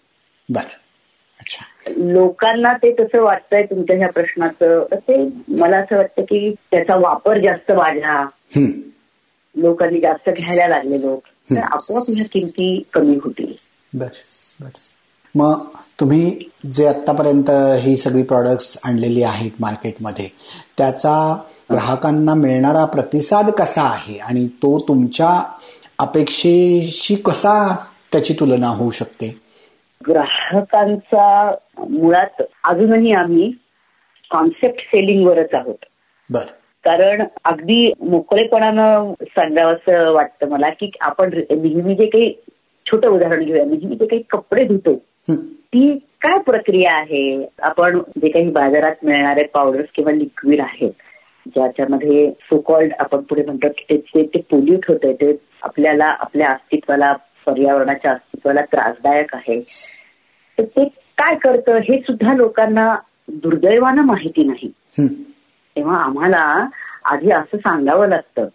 लोकांना 1.97 2.73
ते 2.73 2.91
तसं 2.99 3.21
वाटतंय 3.21 3.63
तुमच्या 3.63 3.97
ह्या 3.97 4.07
प्रश्नाचं 4.09 4.85
ते 4.93 5.17
मला 5.47 5.77
असं 5.77 5.95
वाटतं 5.97 6.21
की 6.21 6.53
त्याचा 6.71 6.95
वापर 6.95 7.37
जास्त 7.37 7.71
वाढला 7.71 8.25
लोकांनी 9.55 9.99
जास्त 9.99 10.29
घ्यायला 10.29 10.67
लागले 10.67 11.01
लोक. 11.01 11.21
तर 11.49 11.61
आपोआप 11.71 12.03
ह्या 12.09 12.25
किमती 12.31 12.83
कमी 12.93 13.15
होतील. 13.23 13.53
मग 15.35 15.65
तुम्ही 15.99 16.49
जे 16.71 16.87
आतापर्यंत 16.87 17.49
ही 17.79 17.97
सगळी 17.97 18.23
प्रॉडक्ट्स 18.23 18.79
आणलेली 18.85 19.23
आहेत 19.23 19.51
मार्केटमध्ये 19.59 20.29
त्याचा 20.77 21.41
ग्राहकांना 21.71 22.33
मिळणारा 22.33 22.85
प्रतिसाद 22.85 23.49
कसा 23.49 23.81
आहे? 23.81 24.17
आणि 24.17 24.47
तो 24.47 24.79
तुमच्या 24.79 25.51
अपेक्षेशी 25.99 27.15
कसा 27.15 27.75
त्याची 28.11 28.33
तुलना 28.33 28.67
होऊ 28.67 28.91
शकते? 28.91 29.41
ग्राहकांचा 30.09 31.55
मुळात 31.77 32.41
अजूनही 32.63 33.11
आम्ही 33.11 33.51
कॉन्सेप्ट 34.31 34.79
सेलिंगवरच 34.79 35.49
आहोत. 35.53 35.85
बर. 36.29 36.45
कारण 36.85 37.23
अगदी 37.45 37.93
मोकळेपणानं 38.01 39.13
सांगावं 39.21 39.73
असं 39.73 40.13
वाटतं 40.13 40.49
मला 40.49 40.69
की 40.69 40.91
आपण 41.01 41.33
नेहमी 41.33 41.95
जे 41.95 42.05
काही 42.05 42.33
छोटं 42.85 43.07
उदाहरण 43.07 43.43
घेऊया. 43.45 43.65
नेहमी 43.65 43.95
जे 43.95 44.05
काही 44.05 44.21
कपडे 44.29 44.65
धुतो 44.65 44.95
ती 45.73 45.97
काय 46.21 46.39
प्रक्रिया 46.39 46.95
आहे? 46.95 47.45
आपण 47.61 47.99
जे 48.17 48.29
काही 48.29 48.49
बाजारात 48.51 49.05
मिळणारे 49.05 49.43
पावडर्स 49.43 49.87
किंवा 49.95 50.11
लिक्विड 50.11 50.61
आहेत 50.61 50.91
ज्याच्यामध्ये 51.45 52.29
सो 52.41 52.57
कॉल्ड 52.57 52.93
आपण 52.99 53.21
पुढे 53.21 53.43
म्हणतो 53.45 53.67
की 53.77 53.97
ते 53.97 54.23
ते 54.25 54.41
पोल्यूट 54.41 54.85
होते 54.87 55.13
ते 55.13 55.31
आपल्याला 55.61 56.05
आपल्या 56.05 56.49
अस्तित्वाला 56.49 57.13
पर्यावरणाच्या 57.45 58.11
अस्तित्वाला 58.11 58.61
त्रासदायक 58.61 59.35
आहे. 59.35 59.59
तर 60.57 60.63
ते 60.63 60.83
काय 61.17 61.35
करतं? 61.35 61.77
हे 61.77 61.99
सुद्धा 61.99 62.33
लोकांना 62.33 62.95
दुर्दैवानं 63.27 64.01
माहिती 64.01 64.43
नाही. 64.43 64.71
तेव्हा 65.75 65.97
आम्हाला 65.97 66.67
आधी 67.05 67.31
असं 67.31 67.57
सांगावं 67.57 68.07
लागतं 68.07 68.47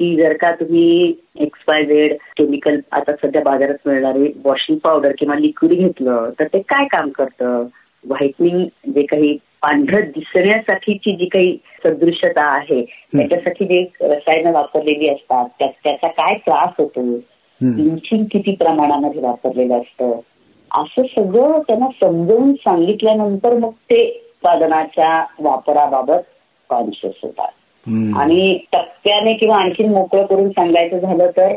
की 0.00 0.16
जर 0.16 0.32
का 0.32 0.50
तुम्ही 0.50 1.14
एक्स 1.40 1.60
वाय 1.68 1.84
झेड 1.84 2.12
केमिकल 2.12 2.80
आता 2.92 3.12
सध्या 3.12 3.42
बाजारात 3.42 3.88
मिळणारे 3.88 4.32
वॉशिंग 4.44 4.78
पावडर 4.78 5.12
किंवा 5.18 5.34
लिक्विड 5.34 5.72
घेतलं 5.72 6.30
तर 6.40 6.44
ते 6.44 6.58
काय 6.58 6.84
काम 6.84 7.08
करतं? 7.08 7.66
व्हाईटनिंग 8.04 8.64
जे 8.94 9.02
काही 9.02 9.38
पांढरं 9.62 10.00
दिसण्यासाठीची 10.00 11.12
जी 11.12 11.24
काही 11.24 11.56
सदृशता 11.86 12.60
आहे 12.60 12.84
त्याच्यासाठी 13.16 13.64
जे 13.64 13.82
रसायनं 14.00 14.52
वापरलेली 14.52 15.10
असतात 15.10 15.48
त्याचा 15.82 16.08
काय 16.08 16.34
त्रास 16.34 16.68
होतो? 16.78 17.02
ब्लिचिंग 17.60 18.24
किती 18.24 18.54
प्रमाणामध्ये 18.54 19.20
वापरलेलं 19.20 19.78
असतं? 19.78 20.20
असं 20.70 21.02
सगळं 21.02 21.58
त्यांना 21.58 21.86
समजावून 22.00 22.52
सांगितल्यानंतर 22.52 23.58
मग 23.58 23.70
ते 23.70 24.04
उत्पादनाच्या 24.06 25.24
वापराबाबत 25.40 26.20
कॉन्शियस 26.70 27.14
होतात. 27.22 27.48
आणि 27.86 28.58
टप्प्याने 28.72 29.32
किंवा 29.34 29.56
आणखीन 29.56 29.90
मोकळं 29.90 30.26
करून 30.26 30.48
सांगायचं 30.50 30.98
झालं 30.98 31.30
तर 31.36 31.52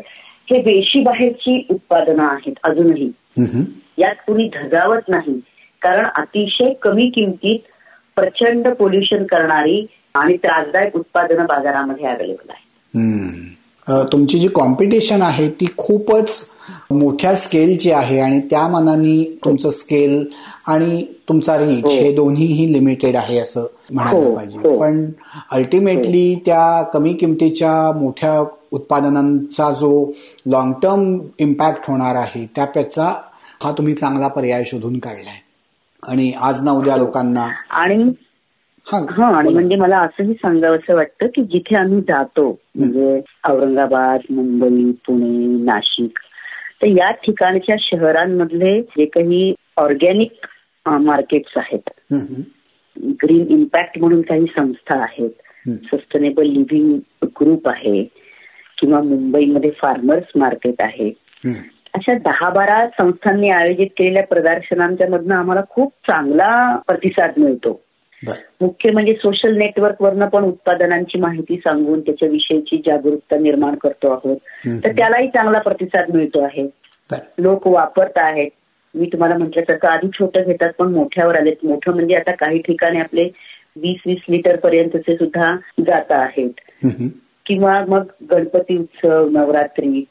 हे 0.51 0.59
वेशी 0.59 1.01
बाहेरची 1.01 1.65
उत्पादनं 1.69 2.23
आहेत 2.23 2.53
अजूनही. 2.63 3.09
यात 3.97 4.15
कुणी 4.27 4.47
धजावत 4.47 5.09
नाही. 5.09 5.39
कारण 5.81 6.05
अतिशय 6.15 6.73
कमी 6.73 7.09
किमतीत 7.09 7.59
प्रचंड 8.15 8.67
पोल्युशन 8.67 9.23
करणारी 9.23 9.85
आणि 10.15 10.37
त्रासदायक 10.37 10.95
उत्पादनं 10.95 11.45
बाजारामध्ये 11.45 12.05
अवेलेबल 12.05 12.51
आहे 12.51 14.03
तुमची 14.11 14.39
जी 14.39 14.47
कॉम्पिटिशन 14.47 15.21
आहे 15.21 15.47
ती 15.51 15.65
खूपच 15.77 16.41
मोठ्या 16.91 17.35
स्केलची 17.35 17.91
आहे 17.91 18.19
आणि 18.19 18.39
त्या 18.39 18.67
मनाने 18.67 19.23
तुमचं 19.45 19.69
स्केल 19.69 20.23
आणि 20.67 21.05
तुमचा 21.29 21.57
रीच 21.57 21.85
हे. 21.85 22.11
दोन्हीही 22.15 22.71
लिमिटेड 22.73 23.15
आहे 23.15 23.37
असं 23.39 23.65
म्हणायला 23.89 24.25
हो, 24.25 24.35
पाहिजे. 24.35 24.57
हो. 24.59 24.77
पण 24.79 25.05
अल्टिमेटली 25.51 26.35
त्या 26.45 26.81
कमी 26.83 27.13
किमतीच्या 27.13 27.91
मोठ्या 27.91 28.39
उत्पादनांचा 28.71 29.69
जो 29.71 30.11
लॉंग 30.45 30.73
टर्म 30.73 31.19
इम्पॅक्ट 31.39 31.89
होणार 31.89 32.15
आहे 32.15 32.45
त्यापेक्षा 32.55 33.13
हा 33.63 33.71
तुम्ही 33.71 33.93
चांगला 33.93 34.27
पर्याय 34.27 34.63
शोधून 34.65 34.99
काढलाय. 34.99 35.39
आणि 36.03 36.31
आज 36.41 36.63
ना 36.63 36.71
उद्या 36.71 36.95
लोकांना 36.97 37.47
आणि 37.69 38.03
हा 38.87 39.27
आणि 39.37 39.53
म्हणजे 39.53 39.75
मला 39.75 39.97
असंही 39.97 40.33
सांगावं 40.33 40.95
वाटतं 40.95 41.27
की 41.27 41.41
जिथे 41.43 41.75
आम्ही 41.75 41.99
जातो 42.01 42.49
म्हणजे 42.75 43.19
औरंगाबाद 43.49 44.19
मुंबई 44.29 44.91
पुणे 45.07 45.63
नाशिक 45.63 46.19
तर 46.81 46.87
या 46.87 47.11
ठिकाणच्या 47.11 47.75
शहरांमधले 47.79 48.79
जे 48.81 49.05
काही 49.05 49.53
ऑर्गॅनिक 49.77 50.45
मार्केट्स 50.85 51.57
आहेत 51.57 51.89
ग्रीन 53.00 53.47
इम्पॅक्ट 53.50 54.00
म्हणून 54.00 54.21
काही 54.21 54.45
संस्था 54.57 55.00
आहेत. 55.00 55.29
सस्टेनेबल 55.69 56.45
लिव्हिंग 56.45 57.00
ग्रुप 57.25 57.69
आहे. 57.69 58.03
किंवा 58.79 59.01
मुंबईमध्ये 59.01 59.69
फार्मर्स 59.69 60.23
मार्केट 60.35 60.73
आहे. 60.79 61.13
अशा 61.93 62.17
दहा 62.17 62.50
बारा 62.50 62.88
संस्थांनी 62.88 63.50
आयोजित 63.50 63.88
केलेल्या 63.97 64.23
प्रदर्शनांच्या 64.23 65.09
मधनं 65.09 65.35
आम्हाला 65.35 65.62
खूप 65.69 65.93
चांगला 66.07 66.77
प्रतिसाद 66.77 67.31
मिळतो. 67.38 67.81
मुख्य 68.62 68.91
म्हणजे 68.91 69.13
सोशल 69.13 69.57
नेटवर्क 69.57 70.01
वरनं 70.01 70.27
पण 70.27 70.43
उत्पादनांची 70.43 71.19
माहिती 71.19 71.57
सांगून 71.57 72.01
त्याच्याविषयीची 72.01 72.81
जागरूकता 72.85 73.38
निर्माण 73.39 73.75
करतो 73.75 74.12
आहोत. 74.12 74.38
तर 74.83 74.89
त्यालाही 74.91 75.27
चांगला 75.27 75.59
प्रतिसाद 75.59 76.15
मिळतो 76.15 76.43
आहे. 76.43 76.63
लोक 77.38 77.67
वापरत 77.67 78.17
आहेत. 78.17 78.50
मी 78.95 79.05
तुम्हाला 79.05 79.38
म्हटल्यासारखं 79.38 79.88
आधी 79.88 80.07
छोटं 80.07 80.43
घेतात 80.43 80.73
पण 80.77 80.93
मोठ्यावर 80.93 81.39
आलेत. 81.39 81.55
मोठं 81.63 81.93
म्हणजे 81.93 82.15
आता 82.15 82.31
काही 82.31 82.59
ठिकाणी 82.59 83.00
आपले 83.00 83.23
वीस 83.75 83.97
वीस 84.05 84.17
लिटर 84.29 84.55
पर्यंतचे 84.55 85.15
सुद्धा 85.15 85.55
जात 85.88 86.12
आहेत. 86.12 86.50
किंवा 87.45 87.85
मग 87.88 88.03
गणपती 88.31 88.77
उत्सव 88.77 89.29
नवरात्री 89.29 90.05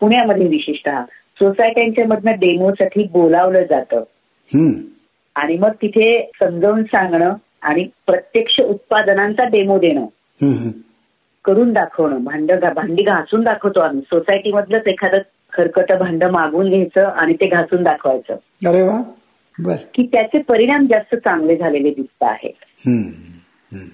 पुण्यामध्ये 0.00 0.46
विशेषतः. 0.48 1.02
सोसायट्यांच्या 1.38 2.06
मधनं 2.06 2.32
डेमोसाठी 2.32 3.02
बोलावलं 3.12 3.62
जातं. 3.62 4.02
आणि 5.34 5.56
मग 5.56 5.70
तिथे 5.82 6.30
समजावून 6.42 6.82
सांगणं 6.82 7.34
आणि 7.62 7.84
प्रत्यक्ष 8.06 8.60
उत्पादनांचा 8.60 9.44
डेमो 9.44 9.78
देणं. 9.78 10.06
करून 11.44 11.72
दाखवणं. 11.72 12.24
भांड 12.24 12.52
भांडी 12.52 13.02
घासून 13.02 13.40
दाखवतो 13.40 13.80
आम्ही. 13.80 14.00
सोसायटीमधलंच 14.00 14.86
एखादं 14.86 15.18
खरकट 15.54 15.92
भांड 15.92 16.24
मागून 16.24 16.68
घ्यायचं 16.68 17.04
आणि 17.04 17.34
ते 17.34 17.46
घासून 17.46 17.82
दाखवायचं. 17.82 18.32
अरे 18.68 18.82
वा. 18.82 19.12
की 19.94 20.06
त्याचे 20.06 20.38
परिणाम 20.38 20.86
जास्त 20.86 21.14
चांगले 21.14 21.56
झालेले 21.56 21.90
दिसत 21.90 22.22
आहेत. 22.22 22.88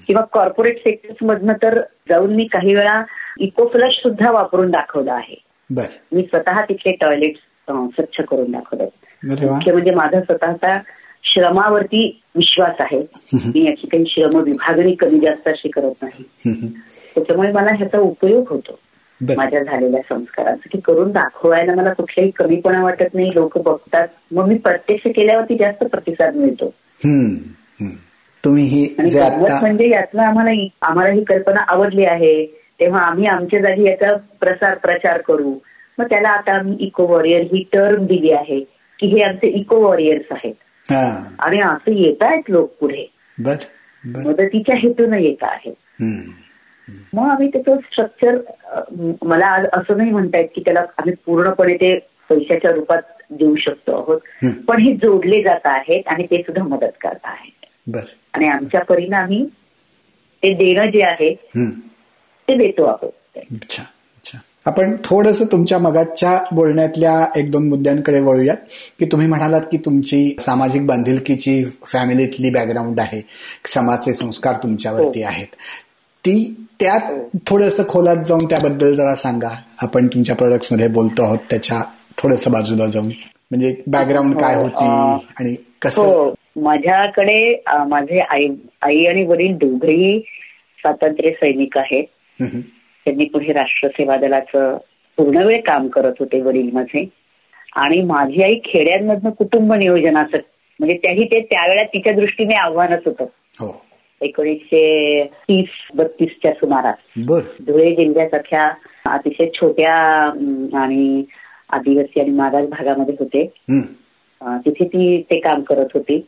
किंवा 0.06 0.24
कॉर्पोरेट 0.24 0.78
सेक्टर्स 0.78 1.16
मधनं 1.22 1.52
तर 1.52 1.80
जाऊन 1.80 2.34
मी 2.34 2.44
काही 2.44 2.74
वेळा 2.74 3.02
इको 3.38 3.66
फ्लश 3.66 3.94
सुद्धा 3.94 4.30
वापरून 4.30 4.70
दाखवलं 4.70 5.12
आहे. 5.12 5.42
मी 6.12 6.22
स्वतः 6.22 6.64
तिथले 6.64 6.92
टॉयलेट 6.92 7.36
स्वच्छ 7.70 8.20
करून 8.20 8.52
दाखवले 8.52 8.84
मुख्य 9.50 9.72
म्हणजे 9.72 9.90
माझा 9.90 10.20
स्वतःचा 10.20 10.78
श्रमावरती 11.24 12.22
विश्वास 12.34 12.74
आहे. 12.80 13.08
मी 13.34 13.66
याची 13.68 13.86
काही 13.86 14.04
श्रम 14.06 14.42
विभागणी 14.42 14.94
कमी 14.94 15.18
जास्त 15.18 15.48
अशी 15.48 15.68
करत 15.68 15.92
नाही. 16.02 16.24
त्याच्यामुळे 17.14 17.52
मला 17.52 17.74
ह्याचा 17.76 17.98
उपयोग 17.98 18.48
होतो. 18.48 18.78
माझ्या 19.36 19.62
झालेल्या 19.62 20.00
संस्कारांचा. 20.08 20.68
की 20.72 20.80
करून 20.80 21.10
दाखवायला 21.10 21.74
मला 21.74 21.92
कुठल्याही 21.92 22.30
कमीपणा 22.30 22.82
वाटत 22.82 23.14
नाही. 23.14 23.30
लोक 23.34 23.58
बघतात. 23.58 24.08
मग 24.32 24.46
मी 24.48 24.58
प्रत्यक्ष 24.58 25.06
केल्यावरती 25.06 25.54
जास्त 25.54 25.84
प्रतिसाद 25.84 26.36
मिळतो. 26.36 26.74
तुम्ही 28.44 28.96
म्हणजे 29.60 29.88
यातनं 29.90 30.22
आम्हाला 30.22 30.66
आम्हाला 30.82 31.12
ही 31.12 31.24
कल्पना 31.24 31.60
आवडली 31.68 32.04
आहे. 32.04 32.46
तेव्हा 32.80 33.00
आम्ही 33.00 33.26
आमच्या 33.26 33.60
जागी 33.60 33.84
याचा 33.84 34.16
प्रसार 34.40 34.78
प्रचार 34.78 35.20
करू. 35.20 35.54
मग 35.98 36.04
त्याला 36.04 36.28
आता 36.28 36.58
आम्ही 36.58 36.76
इको 36.80 37.04
वॉरियर 37.06 37.40
ही 37.40 37.64
टर्म 37.72 38.06
दिली 38.06 38.32
आहे. 38.32 38.60
की 38.98 39.06
हे 39.06 39.22
आमचे 39.22 39.48
इको 39.48 39.76
वॉरियर्स 39.76 40.24
आहेत. 40.30 40.54
आणि 41.38 41.60
असं 41.60 41.92
येत 41.92 42.22
आहेत 42.22 42.42
लोक 42.48 42.72
पुढे. 42.80 43.10
मदतीच्या 44.28 44.76
हेतून 44.76 45.14
येत 45.14 45.42
आहेत. 45.42 45.74
मग 47.14 47.28
आम्ही 47.30 47.48
त्याचं 47.48 47.76
स्ट्रक्चर 47.76 48.38
मला 49.22 49.46
आज 49.46 49.66
असं 49.72 49.96
नाही 49.96 50.10
म्हणतायत 50.10 50.48
की 50.54 50.60
त्याला 50.60 50.80
आम्ही 50.80 51.14
पूर्णपणे 51.26 51.74
ते 51.74 51.98
पैशाच्या 52.28 52.70
रूपात 52.70 53.02
देऊ 53.30 53.56
शकतो 53.56 53.92
आहोत. 53.92 54.20
पण 54.68 54.82
हे 54.82 54.94
जोडले 54.94 55.42
जात 55.42 55.60
आहेत 55.64 56.02
आणि 56.06 56.26
ते 56.26 56.42
सुद्धा 56.42 56.62
मदत 56.62 56.96
करत 57.00 57.24
आहेत. 57.24 57.96
आणि 58.34 58.48
आमच्या 58.48 58.80
परिणामी 58.80 59.46
ते 60.42 60.52
देणं 60.54 60.90
जे 60.90 61.02
आहे 61.02 61.34
ते 62.48 62.56
देतो 62.56 62.84
आहोत. 62.84 63.12
अच्छा 63.36 63.82
अच्छा. 63.82 64.38
आपण 64.66 64.96
थोडस 65.04 65.52
तुमच्या 65.52 65.78
मगाच्या 65.78 66.42
बोलण्यातल्या 66.52 67.40
एक 67.40 67.50
दोन 67.50 67.68
मुद्द्यांकडे 67.68 68.20
वळूयात. 68.20 68.56
की 68.98 69.04
तुम्ही 69.04 69.26
म्हणालात 69.26 69.60
की 69.60 69.78
तुमची 69.78 70.36
सामाजिक 70.40 70.86
बांधिलकीची 70.86 71.64
फॅमिलीतली 71.86 72.50
बॅकग्राऊंड 72.50 73.00
आहे. 73.00 73.20
क्षमाचे 73.64 74.14
संस्कार 74.14 74.56
तुमच्यावरती 74.62 75.22
आहेत. 75.22 75.46
ती 76.24 76.66
त्यात 76.80 77.12
थोडस 77.46 77.80
खोलात 77.88 78.22
जाऊन 78.26 78.44
त्याबद्दल 78.44 78.94
जरा 78.94 79.14
सांगा. 79.14 79.48
आपण 79.82 80.06
तुमच्या 80.06 80.36
प्रोडक्ट्समध्ये 80.36 80.88
बोलतो 80.88 81.22
आहोत 81.22 81.38
त्याच्या 81.50 81.82
थोडस 82.18 82.48
बाजूला 82.48 82.86
जाऊन. 82.86 83.08
म्हणजे 83.50 83.74
बॅकग्राऊंड 83.86 84.34
काय 84.40 84.54
होती 84.54 84.84
आणि 85.38 85.54
कसं 85.82 86.32
माझ्याकडे 86.62 87.40
माझे 87.88 88.18
आई 88.34 88.46
आई 88.82 89.04
आणि 89.06 89.24
वडील 89.26 89.56
दोघेही 89.56 90.18
स्वातंत्र्य 90.78 91.30
सैनिक 91.32 91.78
आहेत. 91.78 92.04
त्यांनी 93.06 93.24
पुढे 93.24 93.52
राष्ट्रसेवा 93.52 94.16
दलाचं 94.16 94.76
पूर्ण 95.18 95.42
वेळ 95.46 95.60
काम 95.60 95.88
करत 95.88 96.20
होते 96.20 96.40
वडील 96.40 96.70
माझे 96.72 97.04
आणि 97.76 98.00
माझी 98.02 98.42
आई 98.42 98.54
खेड्यांमधनं 98.64 99.30
कुटुंब 99.30 99.72
नियोजनाचं 99.72 100.38
म्हणजे 100.80 100.96
त्याही 100.96 101.24
ते 101.24 101.40
त्यावेळेला 101.40 101.82
तिच्या 101.84 102.12
दृष्टीने 102.14 102.54
आव्हानच 102.60 103.02
होतं. 103.06 103.24
हो. 103.60 103.68
एकोणीसशे 104.20 105.24
तीस 105.24 105.68
बत्तीसच्या 105.96 106.52
सुमारास. 106.52 107.22
धुळे 107.66 107.90
जिल्ह्यासारख्या 107.94 108.68
अतिशय 109.12 109.48
छोट्या 109.54 109.94
आणि 110.82 111.22
आदिवासी 111.72 112.20
आणि 112.20 112.30
मागास 112.30 112.68
भागामध्ये 112.68 113.14
होते. 113.20 113.44
तिथे 114.64 114.84
ती 114.84 115.20
ते 115.30 115.38
काम 115.40 115.62
करत 115.62 115.88
होती. 115.94 116.20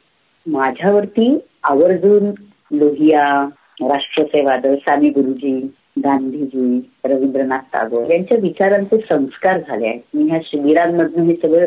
माझ्यावरती 0.46 1.38
आवर्जून 1.64 2.31
लोहिया 2.78 3.24
राष्ट्रसेवा 3.81 4.57
दल 4.57 4.74
सामी 4.76 5.09
गुरुजी 5.09 5.52
गांधीजी 5.98 6.81
रवींद्रनाथ 7.05 7.59
टागोर 7.72 8.11
यांच्या 8.11 8.38
विचारांचे 8.42 8.98
संस्कार 8.98 9.59
झाले 9.59 9.87
आहेत. 9.87 10.00
मी 10.14 10.28
ह्या 10.28 10.38
शिबिरांमधून 10.44 11.26
हे 11.26 11.35
सगळं 11.35 11.64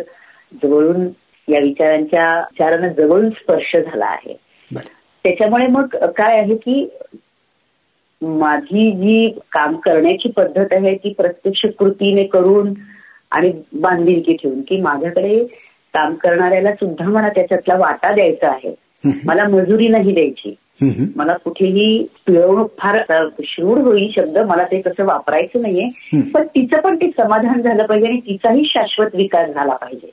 जवळून 0.63 1.07
या 1.47 1.59
विचारांच्या 1.59 2.25
विचारांना 2.39 2.87
जवळून 2.87 3.29
स्पर्श 3.29 3.75
झाला 3.75 4.05
आहे. 4.05 4.37
त्याच्यामुळे 5.25 5.67
मग 5.67 5.85
काय 6.17 6.39
आहे 6.39 6.55
की 6.55 6.89
माझी 8.21 8.91
जी 8.91 9.29
काम 9.51 9.75
करण्याची 9.75 10.29
पद्धत 10.29 10.65
आहे 10.71 10.95
ती 10.95 11.13
प्रत्यक्ष 11.13 11.65
कृतीने 11.79 12.23
करून 12.23 12.73
आणि 13.31 13.51
बांधिलकी 13.79 14.33
ठेवून 14.33 14.61
की 14.61 14.81
माझ्याकडे 14.81 15.45
काम 15.93 16.13
करणाऱ्याला 16.15 16.73
सुद्धा 16.73 17.05
मला 17.05 17.29
त्याच्यातला 17.29 17.75
वाटा 17.77 18.11
द्यायचा 18.11 18.51
आहे. 18.51 18.75
मला 19.25 19.43
मजुरी 19.43 19.87
नाही 19.87 20.13
द्यायची. 20.13 20.55
मला 21.15 21.33
कुठेही 21.33 22.07
पिळवणूक 22.27 22.71
फार 22.79 23.03
श्रूड 23.43 23.79
होईल 23.79 24.09
शब्द 24.15 24.37
मला 24.37 24.63
ते 24.63 24.81
तसं 24.87 25.05
वापरायचं 25.05 25.61
नाहीये. 25.61 25.89
पण 26.33 26.43
तिचं 26.43 26.79
पण 26.79 26.95
ते 26.95 27.07
समाधान 27.07 27.61
झालं 27.61 27.85
पाहिजे 27.85 28.07
आणि 28.07 28.19
तिचाही 28.19 28.63
शाश्वत 28.65 29.07
विकास 29.13 29.49
झाला 29.49 29.73
पाहिजे. 29.73 30.11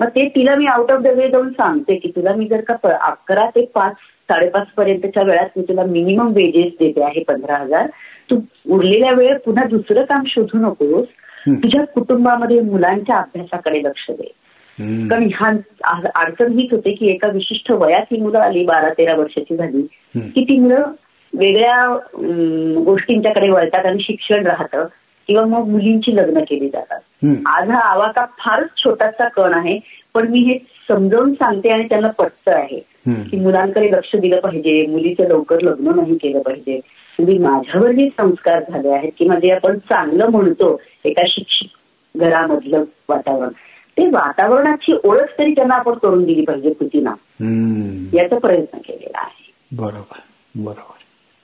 मग 0.00 0.08
ते 0.08 0.28
तिला 0.28 0.54
मी 0.54 0.66
आउट 0.66 0.90
ऑफ 0.90 1.00
द 1.00 1.06
वे 1.06 1.30
जाऊन 1.30 1.48
सांगते 1.48 1.96
की 1.96 2.12
तुला 2.16 2.34
मी 2.34 2.46
जर 2.46 2.60
का 2.60 2.74
अकरा 2.82 3.46
ते 3.46 3.64
पाच 3.74 3.92
साडेपाच 4.30 4.66
पर्यंतच्या 4.76 5.22
वेळात 5.22 5.46
मी 5.56 5.62
तुला 5.62 5.84
मिनिमम 5.84 6.28
वेजेस 6.28 6.72
देते 6.80 7.02
आहे 7.02 7.22
पंधरा 7.22 7.56
हजार. 7.56 7.86
तू 8.30 8.40
उरलेल्या 8.66 9.12
वेळ 9.12 9.38
पुन्हा 9.38 9.64
दुसरं 9.64 10.02
काम 10.02 10.22
शोधू 10.26 10.58
नकोस. 10.58 11.06
तुझ्या 11.48 11.84
कुटुंबामध्ये 11.84 12.60
मुलांच्या 12.60 13.16
अभ्यासाकडे 13.16 13.78
लक्ष 13.78 14.10
दे. 14.10 14.32
कारण 15.08 15.22
ह्या 15.32 16.10
अडचण 16.14 16.58
हीच 16.58 16.72
होते 16.72 16.92
की 16.94 17.08
एका 17.10 17.28
विशिष्ट 17.28 17.70
वयात 17.72 18.12
ही 18.12 18.20
मुलं 18.20 18.38
आली 18.38 18.64
बारा 18.64 18.88
तेरा 18.98 19.14
वर्षाची 19.16 19.56
झाली 19.56 19.82
की 20.30 20.44
ती 20.44 20.58
मुलं 20.58 20.92
वेगळ्या 21.32 21.86
गोष्टींच्याकडे 22.84 23.48
वळतात 23.50 23.86
आणि 23.86 24.02
शिक्षण 24.02 24.46
राहतं 24.46 24.86
किंवा 25.28 25.44
मग 25.44 25.66
मुलींची 25.68 26.14
लग्न 26.16 26.40
केली 26.40 26.68
जातात. 26.68 27.00
आज 27.48 27.70
हा 27.70 27.80
आवाका 27.82 28.24
फारच 28.38 28.68
छोटासा 28.84 29.28
कण 29.28 29.54
आहे 29.54 29.78
पण 30.14 30.28
मी 30.28 30.38
हे 30.42 30.58
समजावून 30.88 31.32
सांगते 31.34 31.70
आणि 31.70 31.84
त्यांना 31.88 32.08
पटत 32.18 32.48
आहे 32.48 32.78
की 33.30 33.40
मुलांकडे 33.40 33.90
लक्ष 33.90 34.14
दिलं 34.16 34.40
पाहिजे 34.40 34.84
मुलीचं 34.86 35.28
लवकर 35.28 35.60
लग्न 35.62 35.94
नाही 35.96 36.16
केलं 36.16 36.40
पाहिजे. 36.40 36.80
म्हणजे 37.18 37.38
माझ्यावर 37.38 37.92
जे 37.92 38.08
संस्कार 38.18 38.62
झाले 38.70 38.88
आहेत 38.88 39.10
की 39.18 39.24
म्हणजे 39.24 39.50
आपण 39.50 39.78
चांगलं 39.78 40.30
म्हणतो 40.30 40.76
एका 41.04 41.22
शिक्षित 41.28 42.18
घरामधलं 42.18 42.84
वातावरण 43.08 43.48
ते 43.98 44.06
वातावरणाची 44.06 44.96
ओळख 45.04 45.38
तरी 45.38 45.52
त्यांना 45.52 45.74
आपण 45.74 45.92
करून 45.92 46.24
दिली 46.24 46.42
पाहिजे 46.42 46.70
कृतीना 46.70 47.10
याचा 48.18 48.38
प्रयत्न 48.38 48.78
केलेला 48.78 49.18
आहे. 49.18 49.52
बरोबर 49.72 50.20
बरोबर. 50.54 50.94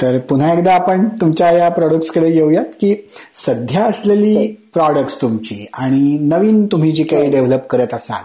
तर 0.01 0.19
पुन्हा 0.19 0.53
एकदा 0.53 0.75
आपण 0.75 1.09
तुमच्या 1.21 1.51
या 1.51 1.69
कडे 2.15 2.29
येऊयात 2.29 2.65
की 2.65 3.09
सध्या 3.35 3.85
असलेली 3.85 4.47
प्रॉडक्ट्स 4.75 5.21
तुमची 5.23 5.67
आणि 5.75 6.19
नवीन 6.21 6.67
तुम्ही 6.67 6.93
जी 6.93 7.05
काही 7.05 7.31
डेव्हलप 7.31 7.67
करत 7.67 7.95
असाल 7.95 8.25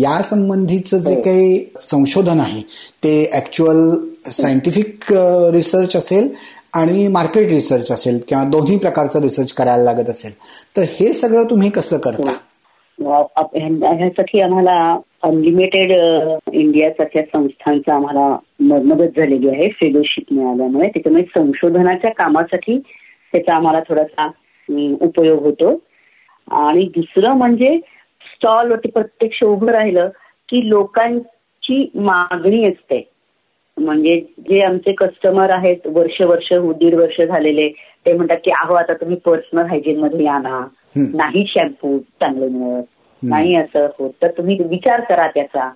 या 0.00 0.22
संबंधीचं 0.22 0.98
जे 0.98 1.20
काही 1.20 1.64
संशोधन 1.80 2.40
आहे 2.40 2.60
ते 3.04 3.30
ऍक्च्युअल 3.34 3.94
सायंटिफिक 4.30 5.04
रिसर्च 5.52 5.96
असेल 5.96 6.28
आणि 6.72 7.08
मार्केट 7.08 7.48
रिसर्च 7.48 7.92
असेल 7.92 8.18
किंवा 8.28 8.44
दोन्ही 8.44 8.78
प्रकारचं 8.78 9.20
रिसर्च 9.20 9.52
करायला 9.52 9.84
लागत 9.84 10.10
असेल 10.10 10.32
तर 10.76 10.82
हे 10.82 11.12
सगळं 11.12 11.44
तुम्ही 11.44 11.70
कसं 11.70 11.98
करता? 11.98 12.32
ह्यासाठी 13.02 14.40
आम्हाला 14.40 14.98
अनलिमिटेड 15.22 15.92
इंडिया 16.52 16.90
सारख्या 16.90 17.22
संस्थांचा 17.22 17.94
आम्हाला 17.94 18.36
मदत 18.60 19.16
झालेली 19.16 19.48
आहे 19.48 19.68
फेलोशिप 19.68 20.32
मिळाल्यामुळे. 20.32 20.88
त्याच्यामुळे 20.88 21.24
संशोधनाच्या 21.24 22.10
कामासाठी 22.10 22.78
त्याचा 23.32 23.56
आम्हाला 23.56 23.80
थोडासा 23.80 24.26
उपयोग 25.00 25.42
होतो. 25.42 25.82
आणि 26.50 26.88
दुसरं 26.96 27.34
म्हणजे 27.34 27.78
स्टॉल 28.34 28.70
वरती 28.70 28.90
प्रत्यक्ष 28.90 29.42
उभं 29.44 29.68
राहिलं 29.68 30.08
की 30.48 30.68
लोकांची 30.68 31.90
मागणी 31.94 32.64
असते. 32.64 33.10
म्हणजे 33.76 34.20
जे 34.40 34.60
आमचे 34.66 34.92
कस्टमर 34.92 35.50
आहेत 35.50 35.86
वर्ष 35.86 36.20
वर्ष 36.22 36.52
दीड 36.52 36.94
वर्ष 36.94 37.20
झालेले 37.20 37.68
ते 38.06 38.12
म्हणतात 38.12 38.36
की 38.44 38.50
अहो 38.50 38.74
आता 38.74 38.92
तुम्ही 38.92 39.16
पर्सनल 39.16 39.66
हायजीन 39.66 39.98
मध्ये 40.00 40.24
या 40.24 40.38
ना. 40.38 40.60
नाही 41.14 41.44
शॅम्पू 41.48 41.98
चांगले 41.98 42.48
मिळत. 42.48 42.82
नाही 43.22 43.54
असं 43.56 43.86
होत. 43.98 44.10
तर 44.22 44.30
तुम्ही 44.30 44.58
विचार 44.62 45.00
करा 45.00 45.26
त्याचा. 45.26 45.70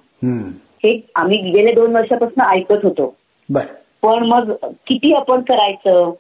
हे 0.85 1.01
आम्ही 1.15 1.39
गेले 1.51 1.73
दोन 1.73 1.97
वर्षापासून 1.97 2.45
ऐकत 2.57 2.85
होतो. 2.85 3.15
पण 4.03 4.27
मग 4.27 4.53
किती 4.87 5.15
आपण 5.15 5.41
करायचं? 5.41 6.11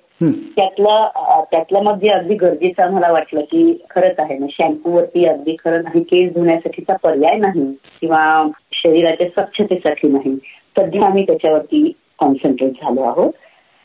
त्यातलं 0.56 1.08
त्यातलं 1.50 1.82
मग 1.84 1.98
जे 1.98 2.08
अगदी 2.08 2.34
गरजेचं 2.34 2.82
आम्हाला 2.82 3.12
वाटलं 3.12 3.40
की 3.40 3.82
खरंच 3.90 4.14
आहे. 4.18 4.38
ना 4.38 4.46
शॅम्पू 4.50 4.90
वरती 4.90 5.24
अगदी 5.24 5.56
खरं 5.64 5.82
नाही 5.82 6.02
केस 6.02 6.32
धुण्यासाठीचा 6.34 6.96
पर्याय 6.96 7.36
नाही 7.36 7.72
किंवा 8.00 8.48
शरीराच्या 8.72 9.28
स्वच्छतेसाठी 9.28 10.08
नाही. 10.08 10.36
सध्या 10.76 11.07
आम्ही 11.07 11.22
त्याच्यावरती 11.26 11.92
कॉन्सन्ट्रेट 12.18 12.72
झालो 12.72 13.02
आहोत. 13.02 13.31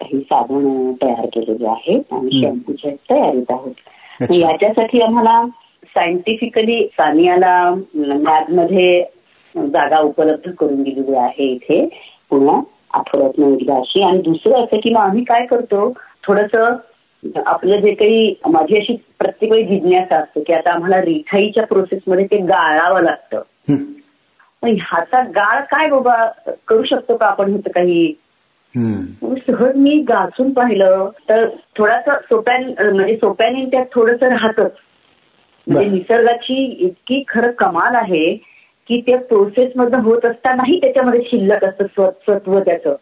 काही 0.01 0.19
साबण 0.19 0.93
तयार 0.93 1.25
केलेले 1.25 1.67
आहेत 1.67 2.13
आणि 2.13 2.41
शॅम्पूच्या 2.41 2.91
तयारीत 3.11 3.51
आहोत. 3.51 3.71
याच्यासाठी 4.33 5.01
आम्हाला 5.01 5.45
सायंटिफिकली 5.85 6.87
सानियाला 6.93 7.75
लॅबमध्ये 7.95 9.03
जागा 9.55 9.99
उपलब्ध 9.99 10.51
करून 10.51 10.83
दिलेली 10.83 11.15
आहे 11.15 11.45
इथे. 11.45 11.85
पुन्हा 12.29 12.61
आठवड्यात 12.93 13.39
एकदा 13.39 13.73
अशी. 13.73 14.03
आणि 14.03 14.21
दुसरं 14.21 14.63
असं 14.63 14.77
की 14.77 14.89
मग 14.89 14.99
आम्ही 14.99 15.23
काय 15.23 15.45
करतो 15.45 15.93
थोडस 16.27 16.55
आपलं 17.45 17.79
जे 17.79 17.93
काही 17.93 18.33
माझी 18.49 18.77
अशी 18.77 18.95
प्रत्येक 19.19 19.51
वेळी 19.51 19.65
जिज्ञासा 19.65 20.17
असते 20.17 20.43
की 20.43 20.53
आता 20.53 20.73
आम्हाला 20.73 21.01
रिठाईच्या 21.01 21.65
प्रोसेसमध्ये 21.65 22.25
ते 22.25 22.37
गाळावं 22.37 23.01
लागतं. 23.01 23.41
ह्याचा 24.71 25.21
गाळ 25.21 25.61
काय 25.61 25.89
बाबा 25.89 26.27
करू 26.67 26.83
शकतो 26.83 27.17
का 27.17 27.25
आपण 27.25 27.49
ह्याचं 27.49 27.69
काही? 27.69 28.13
सहज 29.37 29.75
मी 29.75 29.97
गाचून 29.99 30.53
पाहिलं 30.53 31.09
तर 31.29 31.49
थोडासा 31.77 32.17
सोप्या 32.17 32.59
म्हणजे 32.93 33.15
सोप्याने 33.15 33.65
त्यात 33.65 33.85
थोडस 33.95 34.23
राहतच 34.23 34.71
म्हणजे 35.67 35.89
निसर्गाची 35.89 36.65
इतकी 36.65 37.23
खरं 37.27 37.51
कमाल 37.51 37.95
आहे 37.95 38.35
की 38.87 39.01
त्या 39.01 39.19
प्रोसेस 39.19 39.71
मधनं 39.75 39.99
होत 39.99 40.25
असतानाही 40.25 40.79
त्याच्यामध्ये 40.79 41.21
शिल्लक 41.21 41.65
असतं 41.65 42.09
सत्व 42.09 42.59
त्याचं. 42.59 42.95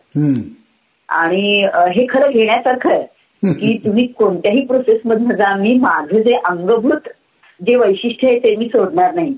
आणि 1.10 1.68
हे 1.96 2.06
खरं 2.10 2.32
घेण्यासारखं 2.32 2.94
आहे 2.94 3.06
की 3.54 3.78
तुम्ही 3.86 4.08
कोणत्याही 4.08 4.66
प्रोसेस 4.66 5.02
मधनं 5.06 5.34
जा 5.34 5.56
मी 5.56 5.78
माझं 5.78 6.22
जे 6.22 6.34
अंगभूत 6.34 7.10
जे 7.68 7.76
वैशिष्ट्य 7.76 8.28
आहे 8.28 8.40
ते 8.40 8.56
मी 8.56 8.66
सोडणार 8.66 9.14
नाही. 9.14 9.34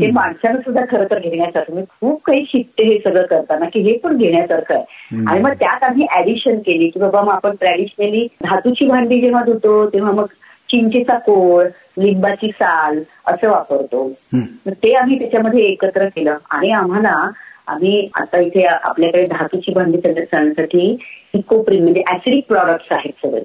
ते 0.00 0.10
माणसानं 0.10 0.60
सुद्धा 0.60 0.84
खरं 0.90 1.04
तर 1.04 1.18
घेण्यासारखं 1.18 1.74
मी 1.74 1.82
खूप 1.82 2.22
काही 2.22 2.44
शिकते 2.44 2.84
हे 2.86 2.98
सगळं 2.98 3.26
करताना 3.26 3.64
की 3.64 3.80
हे 3.80 3.96
पण 3.98 4.16
घेण्यासारखं 4.16 4.74
आहे. 4.74 4.84
आणि 5.26 5.42
मग 5.42 5.52
त्यात 5.52 5.84
आम्ही 5.84 6.06
ऍडिशन 6.18 6.58
केली 6.58 6.88
की 6.88 7.00
बाबा 7.00 7.20
मग 7.22 7.32
आपण 7.32 7.50
ट्रॅडिशनली 7.50 8.26
धातूची 8.42 8.86
भांडी 8.86 9.20
जेव्हा 9.20 9.44
धुतो 9.44 9.86
तेव्हा 9.86 10.12
मग 10.12 10.26
चिंचेचा 10.68 11.18
कोळ 11.18 11.66
लिंबाची 11.98 12.48
साल 12.48 12.98
असं 13.26 13.50
वापरतो. 13.50 14.12
ते 14.68 14.92
आम्ही 14.96 15.18
त्याच्यामध्ये 15.18 15.62
एकत्र 15.62 16.04
केलं. 16.04 16.36
आणि 16.50 16.70
आम्हाला 16.70 17.30
आम्ही 17.66 18.08
आता 18.14 18.40
इथे 18.40 18.64
आपल्याकडे 18.64 19.24
धातूची 19.24 19.72
भांडी 19.72 19.98
करण्यासाठी 20.00 20.98
इकोप्रिम 21.34 21.82
म्हणजे 21.82 22.02
ऍसिडिक 22.14 22.44
प्रॉडक्ट्स 22.48 22.92
आहेत 22.92 23.26
सगळे. 23.26 23.40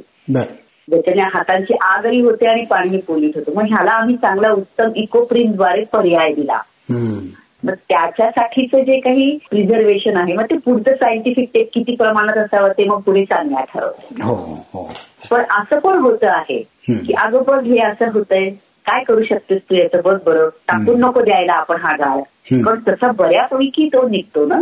ज्याच्याने 0.90 1.22
हातांची 1.22 1.74
आगही 1.82 2.22
होते 2.22 2.48
आणि 2.48 2.66
पाणी 2.66 2.98
पोलीत 2.98 3.32
होतं. 3.36 3.52
मग 3.56 3.64
ह्याला 3.64 3.92
आम्ही 3.92 4.16
चांगला 4.16 4.52
उत्तम 4.52 4.92
इकोप्रिमद्वारे 4.96 5.84
पर्याय 5.84 6.34
दिला. 6.34 6.58
मग 7.64 7.74
त्याच्यासाठीचं 7.90 8.84
जे 8.84 9.00
काही 9.00 9.38
प्रिझर्वेशन 9.50 10.18
आहे 10.18 10.34
मग 10.34 10.44
ते 10.44 10.58
पुढचं 10.58 10.94
सायंटिफिक 10.94 11.50
टेक 11.54 11.70
किती 11.74 11.96
प्रमाणात 11.96 12.38
असावं 12.38 12.70
ते 12.70 12.86
मग 12.86 13.00
पुढे 13.00 13.24
सांगण्यात 13.26 13.66
ठरवतं 13.74 14.24
हो, 14.24 14.34
हो. 14.74 14.92
पण 15.32 15.42
असं 15.42 15.80
पण 15.80 15.98
होतं 15.98 16.28
आहे 16.28 16.62
की 16.88 17.14
अगं 17.14 17.44
बघ 17.48 17.64
हे 17.64 17.80
असं 17.80 18.12
होतंय. 18.14 18.50
काय 18.86 19.04
करू 19.04 19.24
शकतेस 19.24 19.62
तू 19.62 19.76
याचं? 19.76 20.02
बघ 20.06 20.18
बरं. 20.26 20.50
टाकून 20.68 21.00
नको 21.00 21.22
द्यायला 21.22 21.54
आपण 21.54 21.76
हा 21.76 21.96
गाळ. 21.96 22.20
पण 22.66 22.80
तसा 22.88 23.12
बऱ्यापैकी 23.12 23.88
तो 23.88 24.08
निघतो 24.08 24.46
ना. 24.46 24.56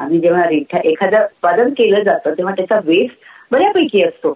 आणि 0.00 0.18
जेव्हा 0.18 0.44
एखादं 0.84 1.16
उत्पादन 1.18 1.70
केलं 1.70 2.02
जातं 2.02 2.30
तेव्हा 2.30 2.54
त्याचा 2.54 2.78
वेस्ट 2.84 3.16
बऱ्यापैकी 3.52 4.02
असतो. 4.02 4.32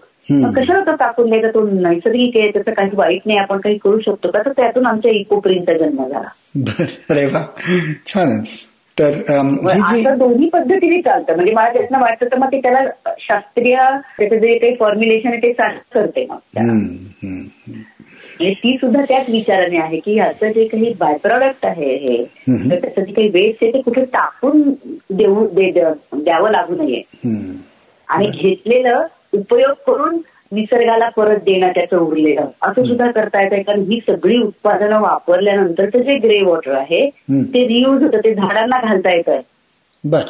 कशाला 0.57 0.81
तो 0.81 0.95
टाकून 0.95 1.29
द्यायचा? 1.29 1.49
तो 1.49 1.69
नैसर्गिक 1.71 2.37
आहे 2.37 2.51
त्याचं 2.51 2.71
काही 2.71 2.91
वाईट 2.95 3.21
नाही 3.27 3.39
आपण 3.39 3.59
काही 3.59 3.79
करू 3.79 4.01
शकतो 4.01 4.31
का? 4.31 4.39
तर 4.39 4.53
त्यातून 4.53 4.87
आमच्या 4.87 5.11
इकोप्रिंटचा 5.11 5.79
जन्म 5.79 6.09
झाला. 6.09 6.29
अरे 7.11 7.27
वा. 7.27 7.47
छानच. 8.07 8.69
तर 8.99 9.09
असं 9.09 10.19
दोन्ही 10.19 10.49
पद्धतीने 10.49 11.01
चालतं. 11.03 11.35
म्हणजे 11.35 11.53
मला 11.53 11.73
त्यातनं 11.73 11.99
वाटतं 12.01 12.27
तर 12.27 12.39
मग 12.39 12.47
ते 12.47 12.61
त्याला 12.61 12.85
शास्त्रीय 13.19 13.77
त्याचं 14.19 14.37
जे 14.37 14.59
काही 14.59 14.75
फॉर्म्युलेशन 14.75 15.29
आहे 15.29 15.39
ते 15.39 15.53
करते 15.95 16.27
मग 16.31 16.39
ती 18.41 18.77
सुद्धा 18.77 19.03
त्याच 19.09 19.31
विचाराने 19.31 19.79
आहे 19.79 19.97
की 19.97 20.15
ह्याचं 20.15 20.53
जे 20.53 20.65
काही 20.65 20.95
बाय 21.01 21.17
प्रॉडक्ट 21.17 21.67
आहे 21.67 21.97
हे 21.97 22.25
त्याचं 22.69 23.05
जे 23.05 23.13
काही 23.13 23.29
वेस्ट 23.29 23.65
आहे 23.65 23.73
ते 23.73 23.81
कुठे 23.81 24.05
टाकून 24.05 24.63
देऊ 25.11 25.47
द्यावं 25.55 26.51
लागू 26.51 26.83
नये. 26.83 27.03
आणि 28.13 28.27
घेतलेलं 28.29 29.07
उपयोग 29.33 29.73
करून 29.87 30.19
निसर्गाला 30.53 31.09
परत 31.09 31.37
देणं 31.37 31.69
त्याचं 31.69 31.97
उरलेलं. 31.97 32.47
असं 32.63 32.83
सुद्धा 32.83 33.11
करता 33.11 33.43
येतं 33.43 33.63
कारण 33.63 33.81
ही 33.81 34.01
सगळी 34.09 34.39
उत्पादनं 34.43 35.01
वापरल्यानंतरचं 35.01 36.03
जे 36.03 36.17
ग्रे 36.19 36.41
वॉटर 36.43 36.75
आहे 36.75 37.09
ते 37.55 37.67
रियूज 37.69 38.03
होतं 38.03 38.19
ते 38.19 38.35
झाडांना 38.35 38.81
घालता 38.85 39.17
येतं 39.17 39.41
बर. 40.05 40.23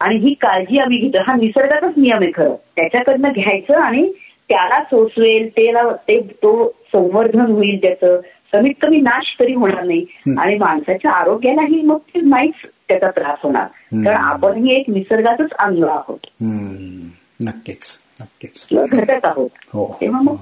आणि 0.00 0.16
ही 0.18 0.32
काळजी 0.34 0.78
आम्ही 0.78 0.98
घेतो. 0.98 1.18
हा 1.26 1.34
निसर्गाचाच 1.36 1.92
नियम 1.96 2.22
आहे 2.22 2.30
खरं. 2.34 2.54
त्याच्याकडनं 2.76 3.28
घ्यायचं 3.28 3.80
आणि 3.80 4.10
त्याला 4.48 4.82
सोसवेल 4.82 5.48
त्याला 5.48 5.82
ते 6.08 6.20
तो 6.42 6.68
संवर्धन 6.92 7.40
होईल 7.40 7.78
त्याचं. 7.82 8.20
कमीत 8.52 8.74
कमी 8.82 9.00
नाश 9.00 9.36
तरी 9.40 9.54
होणार 9.54 9.82
नाही. 9.82 10.04
आणि 10.38 10.56
माणसाच्या 10.58 11.10
आरोग्यालाही 11.10 11.80
मग 11.82 11.98
ते 12.14 12.20
नाहीच 12.20 12.66
त्याचा 12.88 13.10
त्रास 13.10 13.38
होणार. 13.42 13.66
कारण 14.04 14.16
आपणही 14.16 14.74
एक 14.74 14.84
निसर्गाचंच 14.88 15.50
अंग 15.58 15.84
आहोत. 15.84 16.18
नक्कीच 17.40 17.98
नक्कीच. 18.20 18.68
घटक 18.92 19.26
आहोत. 19.26 19.50
हो. 19.72 19.96
तेव्हा 20.00 20.20
मग 20.20 20.36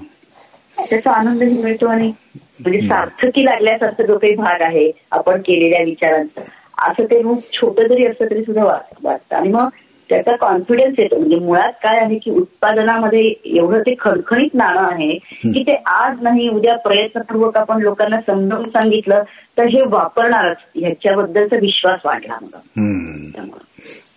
त्याचा 0.91 1.11
आनंदही 1.11 1.63
मिळतो 1.63 1.87
आणि 1.87 2.13
म्हणजे 2.61 2.81
सार्थकी 2.81 3.45
लागल्यासारखं 3.45 4.07
जो 4.07 4.19
काही 4.19 4.35
भाग 4.35 4.63
आहे 4.63 4.93
आपण 5.11 5.41
केलेल्या 5.41 5.83
विचारांचा. 5.85 6.41
असं 6.79 7.05
ते 7.05 7.23
रूप 7.23 7.43
छोटं 7.53 7.87
जरी 7.89 8.07
असलं 8.07 8.31
तरी 8.31 8.43
सुद्धा 8.43 8.65
वाटतं. 9.03 9.37
आणि 9.37 9.49
मग 9.49 9.69
त्याचा 10.15 10.37
कॉन्फिडन्स 10.37 10.99
येतो. 10.99 11.19
म्हणजे 11.19 11.37
मुळात 11.37 11.73
काय 11.83 11.99
आहे 12.05 12.17
की 12.17 12.31
उत्पादनामध्ये 12.31 13.33
एवढं 13.45 13.81
ते 13.81 13.95
खणखणीत 14.01 14.55
नाणं 14.55 14.83
आहे 14.93 15.13
की 15.53 15.63
ते 15.63 15.75
आज 15.87 16.23
नाही 16.23 16.49
उद्या 16.49 16.77
प्रयत्नपूर्वक 16.77 17.57
आपण 17.57 17.83
लोकांना 17.83 18.21
समजावून 18.27 18.69
सांगितलं 18.69 19.23
तर 19.59 19.65
हे 19.65 19.81
वापरणारच. 19.87 20.57
ह्याच्याबद्दलचा 20.75 21.57
विश्वास 21.57 22.01
वाढला 22.05 22.39
मला 22.43 22.59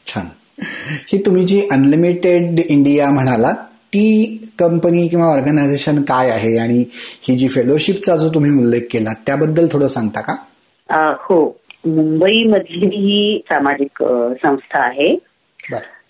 छान. 0.08 0.26
ही 1.14 1.22
तुम्ही 1.26 1.44
जी 1.44 1.68
अनलिमिटेड 1.72 2.60
इंडिया 2.60 3.10
म्हणाला 3.10 3.52
ती 3.94 4.06
कंपनी 4.60 5.08
किंवा 5.08 5.26
ऑर्गनायझेशन 5.26 6.02
काय 6.02 6.30
आहे? 6.30 6.58
आणि 6.58 6.84
ही 7.28 7.36
जी 7.36 7.48
फेलोशिपचा 7.48 8.16
जो 8.16 8.30
तुम्ही 8.30 8.52
उल्लेख 8.52 8.82
केला 8.92 9.14
त्याबद्दल 9.26 9.66
थोडं 9.72 9.88
सांगता 9.88 10.22
का? 10.22 10.36
हो. 11.20 11.60
मुंबई 11.86 12.44
मधली 12.44 12.86
ही 12.86 13.42
सामाजिक 13.50 14.04
संस्था 14.44 14.82
आहे. 14.86 15.16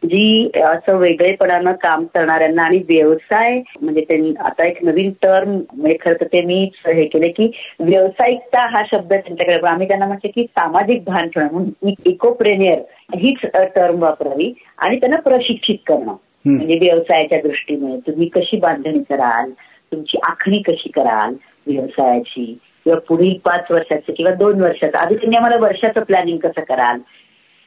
जी 0.07 0.49
असं 0.63 0.97
वेगळेपणानं 0.97 1.71
काम 1.71 2.03
करणाऱ्यांना 2.05 2.63
आणि 2.63 2.77
व्यवसाय 2.89 3.59
म्हणजे 3.81 4.33
आता 4.39 4.67
एक 4.67 4.83
नवीन 4.83 5.11
टर्म 5.21 5.49
म्हणजे 5.49 5.97
खरं 6.01 6.21
तर 6.21 6.25
ते 6.25 6.41
मी 6.41 6.59
हे 6.85 7.05
केले 7.05 7.29
की 7.29 7.49
व्यावसायिकता 7.79 8.65
हा 8.67 8.83
शब्द 8.91 9.13
त्यांच्याकडे. 9.13 9.67
आम्ही 9.67 9.87
त्यांना 9.87 10.07
म्हटलं 10.07 10.31
की 10.35 10.43
सामाजिक 10.43 11.03
भान 11.03 11.27
ठेवणं. 11.27 11.51
म्हणून 11.51 11.93
इकोप्रेनियर 12.05 12.79
हीच 13.15 13.45
टर्म 13.75 14.01
वापरावी 14.03 14.53
आणि 14.77 14.99
त्यांना 14.99 15.19
प्रशिक्षित 15.19 15.77
करणं. 15.87 16.15
म्हणजे 16.45 16.75
व्यवसायाच्या 16.81 17.39
दृष्टीने 17.43 17.97
तुम्ही 18.07 18.27
कशी 18.27 18.57
बांधणी 18.57 18.99
कराल 18.99 19.49
तुमची 19.91 20.17
आखणी 20.27 20.61
कशी 20.67 20.89
कराल 20.89 21.33
व्यवसायाची? 21.67 22.57
किंवा 22.85 22.99
पुढील 23.07 23.33
पाच 23.45 23.71
वर्षाचं 23.71 24.13
किंवा 24.13 24.33
दोन 24.33 24.61
वर्षाचं? 24.61 24.97
आधी 24.97 25.15
तुम्ही 25.15 25.37
आम्हाला 25.37 25.57
वर्षाचं 25.65 26.03
प्लॅनिंग 26.03 26.37
कसं 26.37 26.61
कराल? 26.61 26.99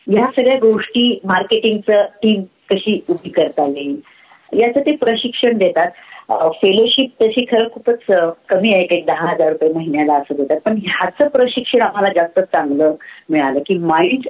ह्या 0.07 0.27
सगळ्या 0.27 0.59
गोष्टी 0.59 1.21
मार्केटिंगचं 1.25 2.05
टीम 2.23 2.43
कशी 2.71 3.01
उभी 3.09 3.29
करता 3.31 3.67
येईल 3.67 4.01
याचं 4.53 4.81
ते 4.81 4.97
प्रशिक्षण 4.97 5.59
देतात. 5.59 5.91
फेलोशिप 6.31 7.23
तशी 7.23 7.45
खरं 7.45 7.69
खूपच 7.73 8.05
कमी 8.49 8.73
आहे 8.75 8.87
एक 8.91 9.07
दहा 9.07 9.31
हजार 9.31 9.49
रुपये 9.53 9.73
महिन्याला 9.73 10.15
असं 10.15 10.35
देतात. 10.35 10.61
पण 10.65 10.77
ह्याचं 10.77 11.29
प्रशिक्षण 11.29 11.83
आम्हाला 11.83 12.09
जास्त 12.09 12.41
चांगलं 12.41 12.95
मिळालं 13.31 13.61
की 13.67 13.79
माइंड 13.79 14.29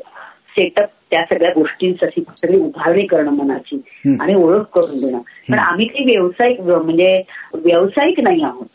सेटअप 0.50 0.88
त्या 1.10 1.24
सगळ्या 1.24 1.52
गोष्टींसाठी 1.54 2.20
सगळी 2.20 2.56
उभारणी 2.56 3.06
करणं 3.06 3.30
मनाची 3.30 3.80
आणि 4.20 4.34
ओळख 4.34 4.62
करून 4.74 5.00
देणं. 5.00 5.18
पण 5.50 5.58
आम्ही 5.58 5.86
काही 5.86 6.04
व्यावसायिक 6.04 6.60
म्हणजे 6.60 7.22
व्यावसायिक 7.54 8.20
नाही 8.20 8.42
आहोत. 8.42 8.66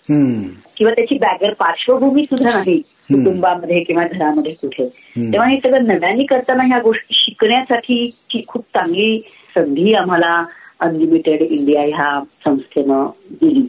किंवा 0.78 0.93
त्याची 0.93 1.17
बॅगर 1.17 1.54
पार्श्वभूमी 1.54 2.24
सुद्धा 2.24 2.50
नाही 2.50 2.78
कुटुंबामध्ये 3.24 3.84
किंवा 3.84 4.04
घरामध्ये 4.08 4.52
कुठे. 4.52 4.88
तेव्हा 5.32 5.48
हे 5.50 5.58
सगळं 5.58 5.88
नव्याने 5.88 6.24
करताना 6.24 6.63
ह्या 6.63 6.80
गोष्टी 6.80 7.15
शिकण्यासाठी 7.17 8.12
खूप 8.48 8.63
चांगली 8.63 9.19
संधी 9.58 9.93
आम्हाला 9.93 10.43
अनलिमिटेड 10.80 11.41
इंडिया 11.41 11.82
ह्या 11.82 12.19
संस्थेनं 12.45 13.08
दिली. 13.32 13.62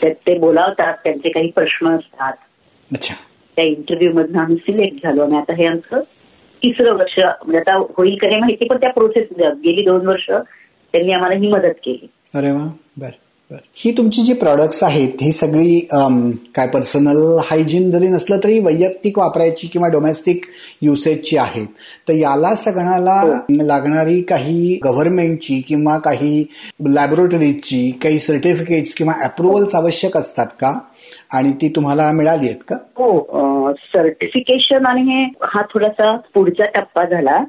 त्यात 0.00 0.14
ते 0.14 0.38
बोलावतात 0.38 0.94
त्यांचे 1.04 1.28
काही 1.28 1.50
प्रश्न 1.50 1.88
असतात. 1.88 2.32
त्या 3.56 3.64
इंटरव्ह्यू 3.64 4.12
मधून 4.12 4.36
आम्ही 4.36 4.56
सिलेक्ट 4.56 5.02
झालो 5.02 5.22
आणि 5.24 5.36
आता 5.36 5.52
हे 5.52 5.66
आमचं 5.66 6.00
तिसरं 6.64 6.96
वर्ष 6.96 7.18
म्हणजे 7.18 7.58
आता 7.58 7.76
होईल 7.96 8.16
का 8.22 8.38
माहिती 8.38 8.64
पण 8.64 8.76
त्या 8.76 8.90
प्रोसेस 8.90 9.26
गेली 9.38 9.84
दोन 9.84 10.06
वर्ष 10.06 10.30
त्यांनी 10.30 11.12
आम्हाला 11.12 11.34
ही 11.34 11.48
मदत 11.48 11.78
केली. 11.84 12.08
अरे 12.34 12.50
वा. 12.50 12.66
बर 12.98 13.10
ही 13.76 13.90
तुमची 13.96 14.22
जी 14.22 14.32
प्रॉडक्ट्स 14.32 14.82
आहेत 14.84 15.22
ही 15.22 15.30
सगळी 15.32 15.78
काय 16.54 16.66
पर्सनल 16.68 17.38
हायजीन 17.44 17.90
जरी 17.90 18.06
नसलं 18.08 18.38
तरी 18.44 18.58
वैयक्तिक 18.58 19.18
वापरायची 19.18 19.66
किंवा 19.66 19.88
डोमेस्टिक 19.88 20.44
युसेजची 20.82 21.36
आहेत. 21.36 21.66
तर 22.08 22.12
याला 22.12 22.54
सगळ्याला 22.54 23.20
हो. 23.20 23.66
लागणारी 23.66 24.20
काही 24.22 24.78
गव्हर्नमेंटची 24.84 25.60
किंवा 25.60 25.98
काही 25.98 26.44
लॅबोरेटरीजची 26.88 27.90
काही 28.02 28.18
सर्टिफिकेट्स 28.18 28.94
किंवा 28.94 29.14
अप्रुव्हल्स 29.24 29.74
आवश्यक 29.74 30.16
असतात 30.16 30.46
का? 30.60 30.78
आणि 31.32 31.52
ती 31.52 31.68
तुम्हाला 31.68 32.10
मिळाली 32.12 32.48
आहेत 32.48 32.64
का? 32.68 32.76
हो 32.96 33.10
सर्टिफिकेशन 33.72 34.86
आणि 34.86 35.02
हे 35.02 35.24
हा 35.42 35.62
थोडासा 35.62 36.16
पुढचा 36.16 36.64
टप्पा 36.64 37.04
झाला. 37.04 37.44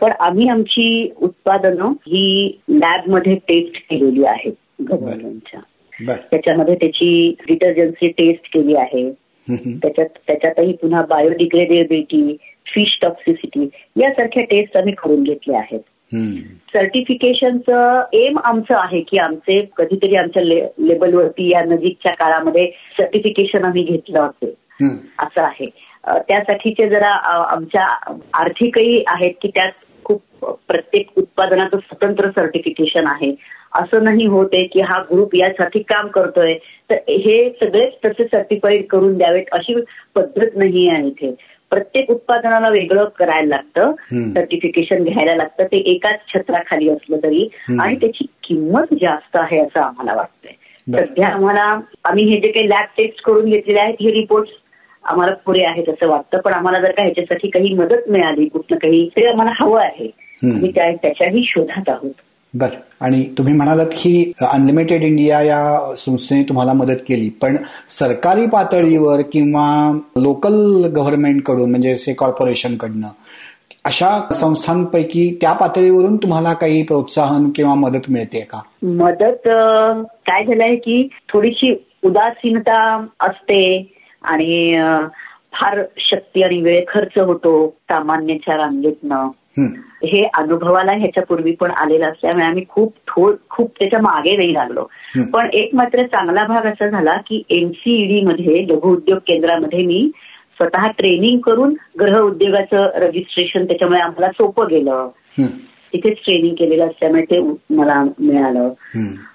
पण 0.00 0.12
आम्ही 0.20 0.48
आमची 0.48 1.12
उत्पादनं 1.16 1.84
ही 1.84 2.58
लॅबमध्ये 2.68 3.34
टेस्ट 3.34 3.90
केलेली 3.90 4.24
आहेत 4.26 4.52
गव्हर्नमेंटच्या. 4.90 5.60
त्याच्यामध्ये 6.30 6.74
त्याची 6.74 7.34
डिटर्जन्सी 7.48 8.08
टेस्ट 8.08 8.54
केली 8.54 8.74
आहे. 8.76 9.10
त्याच्यात 9.78 10.06
त्याच्यातही 10.26 10.72
पुन्हा 10.72 11.02
बायोडिग्रेडेबिलिटी 11.02 12.36
फिश 12.66 12.98
टॉक्सिसिटी 13.02 13.68
यासारख्या 13.96 14.42
टेस्ट 14.42 14.76
आम्ही 14.76 14.92
करून 14.92 15.22
घेतल्या 15.22 15.58
आहेत. 15.58 15.80
सर्टिफिकेशनचं 16.76 18.04
एम 18.12 18.38
आमचं 18.38 18.74
आहे 18.78 19.00
की 19.00 19.18
आमचे 19.18 19.68
कधीतरी 19.76 20.16
आमच्या 20.16 20.42
लेबलवरती 20.78 21.48
या 21.48 21.60
नजीकच्या 21.60 22.12
काळामध्ये 22.12 22.70
सर्टिफिकेशन 22.92 23.64
आम्ही 23.64 23.82
घेतलं 23.82 24.20
असेल. 24.20 24.52
असं 24.82 25.42
आहे. 25.42 25.64
त्यासाठीचे 26.28 26.88
जरा 26.88 27.10
आमच्या 27.52 27.84
आर्थिकही 28.34 29.02
आहेत 29.06 29.34
की 29.42 29.48
त्यात 29.48 29.70
खूप 30.04 30.22
प्रत्येक 30.68 31.10
उत्पादनाचं 31.16 31.78
स्वतंत्र 31.78 32.30
सर्टिफिकेशन 32.30 33.06
आहे. 33.06 33.34
असं 33.72 34.04
नाही 34.04 34.26
होते 34.26 34.66
की 34.66 34.80
हा 34.80 34.98
ग्रुप 35.02 35.34
यासाठी 35.34 35.82
काम 35.82 36.06
करतोय. 36.08 36.54
तर 36.90 36.94
हे 37.08 37.50
सगळेच 37.50 37.92
तसे 38.04 38.24
सर्टिफाईड 38.24 38.86
करून 38.86 39.16
द्यावेत 39.18 39.44
अशी 39.52 39.74
पद्धत 40.14 40.56
नाही 40.56 40.88
आहे 40.88 41.06
इथे. 41.06 41.34
प्रत्येक 41.70 42.10
उत्पादनाला 42.10 42.68
वेगळं 42.68 43.04
करायला 43.18 43.48
लागतं. 43.48 43.92
सर्टिफिकेशन 44.32 45.04
घ्यायला 45.04 45.34
लागतं. 45.34 45.64
ते 45.64 45.76
एकाच 45.76 46.20
छत्राखाली 46.34 46.88
असलं 46.88 47.16
तरी. 47.16 47.48
आणि 47.80 47.94
त्याची 47.96 48.24
किंमत 48.44 48.94
जास्त 48.94 49.36
आहे 49.36 49.60
असं 49.60 49.80
आम्हाला 49.80 50.14
वाटतंय. 50.14 50.54
सध्या 50.86 51.28
आम्हाला 51.28 51.62
आम्ही 52.04 52.24
हे 52.24 52.40
जे 52.40 52.50
काही 52.52 52.68
लॅब 52.68 52.86
टेस्ट 52.98 53.22
करून 53.24 53.50
घेतलेले 53.50 53.80
आहेत 53.80 53.94
हे 54.00 54.10
रिपोर्ट 54.10 54.48
आम्हाला 55.04 55.34
पुरे 55.34 55.64
आहेत 55.66 55.88
असं 55.88 56.08
वाटतं 56.08 56.40
पण 56.40 56.52
आम्हाला 56.52 56.80
जर 56.80 56.90
का 56.90 57.02
ह्याच्यासाठी 57.02 57.48
काही 57.48 57.74
मदत 57.74 58.10
मिळाली 58.10 58.48
कुठलं 58.48 58.76
काही 58.76 59.06
ते 59.06 59.28
आम्हाला 59.28 59.52
हवं 59.60 59.80
आहे. 59.80 60.10
आम्ही 60.42 60.70
त्याच्याही 60.70 61.42
शोधात 61.44 61.88
आहोत. 61.88 62.10
बर. 62.54 62.66
आणि 63.00 63.22
तुम्ही 63.38 63.54
म्हणालात 63.54 63.86
की 63.86 64.32
अनलिमिटेड 64.40 65.02
इंडिया 65.02 65.42
या 65.42 65.94
संस्थेने 65.98 66.42
तुम्हाला 66.42 66.72
मदत 66.72 67.00
केली 67.08 67.28
पण 67.42 67.56
सरकारी 67.88 68.46
पातळीवर 68.46 69.20
किंवा 69.32 69.98
लोकल 70.16 70.84
गव्हर्नमेंटकडून 70.96 71.70
म्हणजे 71.70 71.96
से 71.96 72.12
कॉर्पोरेशन 72.12 72.76
कडनं 72.76 73.08
अशा 73.84 74.28
संस्थांपैकी 74.32 75.38
त्या 75.40 75.52
पातळीवरून 75.52 76.16
तुम्हाला 76.16 76.52
काही 76.52 76.82
प्रोत्साहन 76.82 77.50
किंवा 77.54 77.74
मदत 77.74 78.10
मिळते 78.10 78.40
का? 78.40 78.60
मदत 78.82 79.48
काय 80.26 80.44
झालंय 80.44 80.76
की 80.76 81.08
थोडीशी 81.32 81.86
उदासीनता 82.04 83.06
असते 83.20 83.92
आणि 84.22 84.80
फार 85.52 85.82
शक्ती 85.98 86.42
आणि 86.42 86.60
वेळ 86.60 86.84
खर्च 86.88 87.18
होतो 87.18 87.76
सामान्यच्या 87.90 88.56
रांगेतनं. 88.56 89.28
हे. 90.04 90.28
अनुभवाला 90.38 90.92
ह्याच्यापूर्वी 90.92 91.52
पण 91.52 91.70
आलेलं 91.70 92.06
असल्यामुळे 92.08 92.46
आम्ही 92.46 92.64
खूप 92.68 92.94
थोड 93.08 93.34
खूप 93.50 93.72
त्याच्यामागे 93.80 94.36
नाही 94.36 94.54
लागलो. 94.54 94.84
पण 95.32 95.48
एक 95.52 95.70
मात्र 95.72 96.02
चांगला 96.02 96.44
भाग 96.44 96.66
असा 96.66 96.88
झाला 96.88 97.12
की 97.12 97.42
एमसीईडी 97.50 98.20
मध्ये 98.20 98.66
लघु 98.68 98.92
उद्योग 98.92 99.18
केंद्रामध्ये 99.18 99.82
मी 99.82 100.10
स्वतः 100.56 100.90
ट्रेनिंग 100.90 101.38
करून 101.38 101.74
ग्रह 102.00 102.18
उद्योगाचं 102.18 102.90
रजिस्ट्रेशन 102.94 103.64
त्याच्यामुळे 103.64 104.00
आम्हाला 104.00 104.28
सोपं 104.28 104.64
गेलं. 104.70 105.08
तिथेच 105.92 106.16
ट्रेनिंग 106.16 106.54
केलेलं 106.54 106.86
असल्यामुळे 106.86 107.22
ते 107.22 107.40
मला 107.70 108.04
मिळालं. 108.18 108.68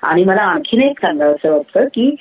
आणि 0.04 0.24
मला 0.24 0.41
आणखीन 0.41 0.82
एक 0.82 1.00
सांगावं 1.00 1.32
असं 1.32 1.52
वाटतं 1.52 1.86
की 1.86 2.15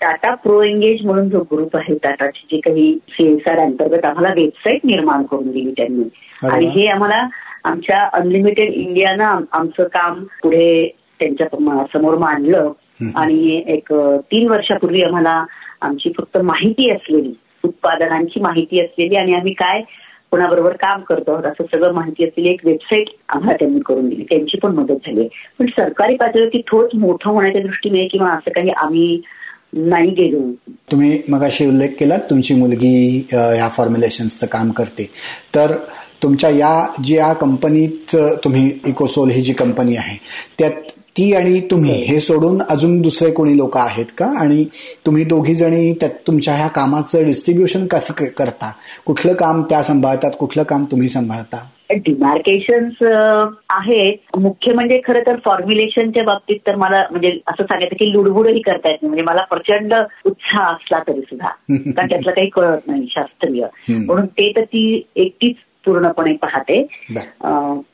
टाटा 0.00 0.34
प्रो 0.34 0.62
एंगेज 0.62 1.04
म्हणून 1.06 1.28
जो 1.28 1.40
ग्रुप 1.42 1.76
आहे 1.76 1.94
टाटाची 1.94 2.46
जी 2.52 2.60
काही 2.60 2.92
सीएसआर 3.10 3.58
अंतर्गत 3.58 4.04
आम्हाला 4.04 4.32
वेबसाईट 4.32 4.80
निर्माण 4.84 5.22
करून 5.22 5.50
दिली 5.50 5.70
त्यांनी. 5.70 6.04
आणि 6.52 6.66
हे 6.66 6.86
आम्हाला 6.86 7.26
आमच्या 7.64 8.08
अनलिमिटेड 8.12 8.72
इंडियानं 8.72 9.40
आमचं 9.52 9.84
काम 9.84 10.22
पुढे 10.42 10.86
त्यांच्यासमोर 11.20 12.16
मांडलं. 12.16 12.72
आणि 13.16 13.62
एक 13.66 13.92
तीन 14.32 14.48
वर्षापूर्वी 14.48 15.02
आम्हाला 15.02 15.44
आमची 15.80 16.12
फक्त 16.18 16.38
माहिती 16.38 16.90
असलेली 16.90 17.32
उत्पादनांची 17.64 18.40
माहिती 18.40 18.80
असलेली 18.80 19.16
आणि 19.16 19.32
आम्ही 19.34 19.52
काय 19.52 19.82
कोणाबरोबर 20.32 20.72
काम 20.72 21.00
करतो 21.00 21.34
असं 21.40 21.64
सगळं 21.64 21.92
माहिती 21.92 22.24
असलेली 22.24 22.50
एक 22.50 22.60
वेबसाईट 22.64 23.08
आम्हाला 23.28 23.56
त्यांनी 23.58 23.80
करून 23.86 24.08
दिली. 24.08 24.24
त्यांची 24.30 24.58
पण 24.58 24.74
मदत 24.74 25.06
झाली 25.06 25.28
पण 25.58 25.66
सरकारी 25.66 26.16
पातळीवरती 26.16 26.62
थोडं 26.66 26.98
मोठं 26.98 27.30
होण्याच्या 27.30 27.62
दृष्टीने 27.62 28.06
किंवा 28.06 28.30
असं 28.30 28.50
काही 28.50 28.70
आम्ही 28.76 29.20
नाही 29.72 30.10
गेलो. 30.10 30.40
तुम्ही 30.90 31.20
मग 31.28 31.42
अशी 31.44 31.66
उल्लेख 31.66 31.88
केला 31.98 32.16
तुमची 32.30 32.54
मुलगी 32.54 33.26
या 33.32 33.68
फॉर्म्युलेशनचं 33.68 34.46
काम 34.46 34.70
करते. 34.70 35.08
तर 35.54 35.76
तुमच्या 36.22 36.50
या 36.50 36.86
जी 37.04 37.16
या 37.16 37.32
कंपनीत 37.32 38.16
तुम्ही 38.44 38.70
इकोसोल 38.86 39.30
ही 39.30 39.42
जी 39.42 39.52
कंपनी 39.52 39.96
आहे 39.96 40.16
त्यात 40.58 40.90
ती 41.16 41.32
आणि 41.34 41.60
तुम्ही 41.70 41.92
हे. 42.04 42.20
सोडून 42.20 42.62
अजून 42.62 43.00
दुसरे 43.00 43.30
कोणी 43.30 43.56
लोक 43.56 43.76
आहेत 43.76 44.06
का? 44.18 44.26
आणि 44.40 44.64
तुम्ही 45.06 45.24
दोघी 45.24 45.54
जणी 45.54 45.92
त्यात 45.92 46.10
तुमच्या 46.26 46.54
ह्या 46.54 46.68
कामाचं 46.68 47.24
डिस्ट्रीब्युशन 47.24 47.86
कसं 47.86 48.14
करता? 48.38 48.72
कुठलं 49.06 49.34
काम 49.34 49.62
त्या 49.62 49.82
सांभाळतात 49.82 50.30
कुठलं 50.40 50.62
काम 50.62 50.84
तुम्ही 50.90 51.08
सांभाळता? 51.08 51.66
डिमार्केशन 51.90 52.88
आहेत 53.70 54.36
मुख्य 54.36 54.72
म्हणजे 54.72 55.00
खरं 55.06 55.20
तर 55.26 55.36
फॉर्म्युलेशनच्या 55.44 56.22
बाबतीत 56.22 56.56
तर 56.66 56.76
मला 56.76 57.04
म्हणजे 57.10 57.28
असं 57.46 57.62
सांगायचं 57.62 57.96
की 57.96 58.12
लुडबुडही 58.12 58.60
करता 58.60 58.88
येत 58.88 58.98
नाही. 59.02 59.08
म्हणजे 59.08 59.22
मला 59.22 59.44
प्रचंड 59.44 59.94
उत्साह 60.24 60.72
असला 60.72 60.98
तरी 61.08 61.20
सुद्धा. 61.20 61.48
कारण 61.68 62.08
त्यातलं 62.08 62.30
काही 62.30 62.48
कळत 62.48 62.78
नाही 62.86 63.06
शास्त्रीय. 63.10 63.64
म्हणून 64.06 64.26
ते 64.26 64.52
तर 64.56 64.64
ती 64.64 65.06
एकटीच 65.16 65.56
पूर्णपणे 65.88 66.32
पाहते. 66.42 66.82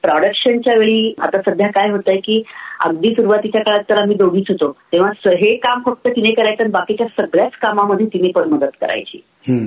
प्रोडक्शनच्या 0.02 0.74
वेळी 0.78 1.14
आता 1.20 1.40
सध्या 1.40 1.68
काय 1.68 1.90
होतंय 1.90 2.16
की 2.16 2.42
अगदी 2.84 3.10
सुरुवातीच्या 3.10 3.60
काळात 3.60 3.82
तर 3.90 4.00
आम्ही 4.00 4.16
दोघीच 4.16 4.44
होतो. 4.48 4.70
तेव्हा 4.92 5.10
हे 5.26 5.54
काम 5.56 5.82
फक्त 5.86 6.08
तिने 6.08 6.30
करायचं 6.30 6.62
आणि 6.62 6.70
बाकीच्या 6.70 7.06
सगळ्याच 7.06 7.52
कामामध्ये 7.62 8.06
तिने 8.06 8.28
पण 8.28 8.48
मदत 8.48 8.76
करायची. 8.80 9.18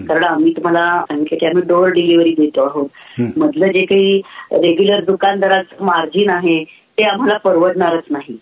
कारण 0.07 0.23
आम्ही 0.23 0.51
तुम्हाला 0.51 0.85
सांगितलं 1.01 1.37
की 1.39 1.45
आम्ही 1.45 1.63
डोअर 1.67 1.89
डिलिव्हरी 1.89 2.33
देतो 2.37 2.65
आहोत. 2.65 2.89
मधलं 3.37 3.67
जे 3.67 3.85
काही 3.85 4.21
रेग्युलर 4.51 5.03
दुकानदाराचं 5.03 5.85
मार्जिन 5.85 6.29
आहे 6.29 6.63
ते 6.99 7.03
आम्हाला 7.03 7.37
परवडणारच 7.37 8.03
नाही. 8.09 8.37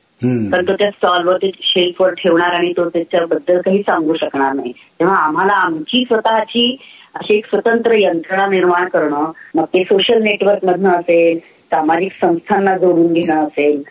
कारण 0.52 0.68
तो 0.68 0.74
त्या 0.74 0.90
स्टॉलवर 0.90 1.38
ते 1.38 1.50
शेल्फवर 1.62 2.14
ठेवणार 2.14 2.54
आणि 2.54 2.72
तो 2.78 2.90
त्याच्याबद्दल 2.90 3.62
काही 3.62 3.80
सांगू 3.80 4.14
शकणार 4.14 4.54
नाही. 4.54 4.72
तेव्हा 5.00 5.16
आम्हाला 5.16 5.54
आमची 5.54 6.04
स्वतःची 6.06 6.76
अशी 7.16 7.38
एक 7.38 7.46
स्वतंत्र 7.46 7.94
यंत्रणा 7.94 8.46
निर्माण 8.48 8.88
करणं 8.88 9.32
मग 9.56 9.64
ते 9.64 9.84
सोशल 9.84 10.22
नेटवर्क 10.24 10.66
मधनं 10.66 10.90
असेल 10.90 11.38
सामाजिक 11.72 12.12
संस्थांना 12.22 12.78
जोडून 12.78 13.14
घेणं 13.14 13.46
असेल 13.46 13.82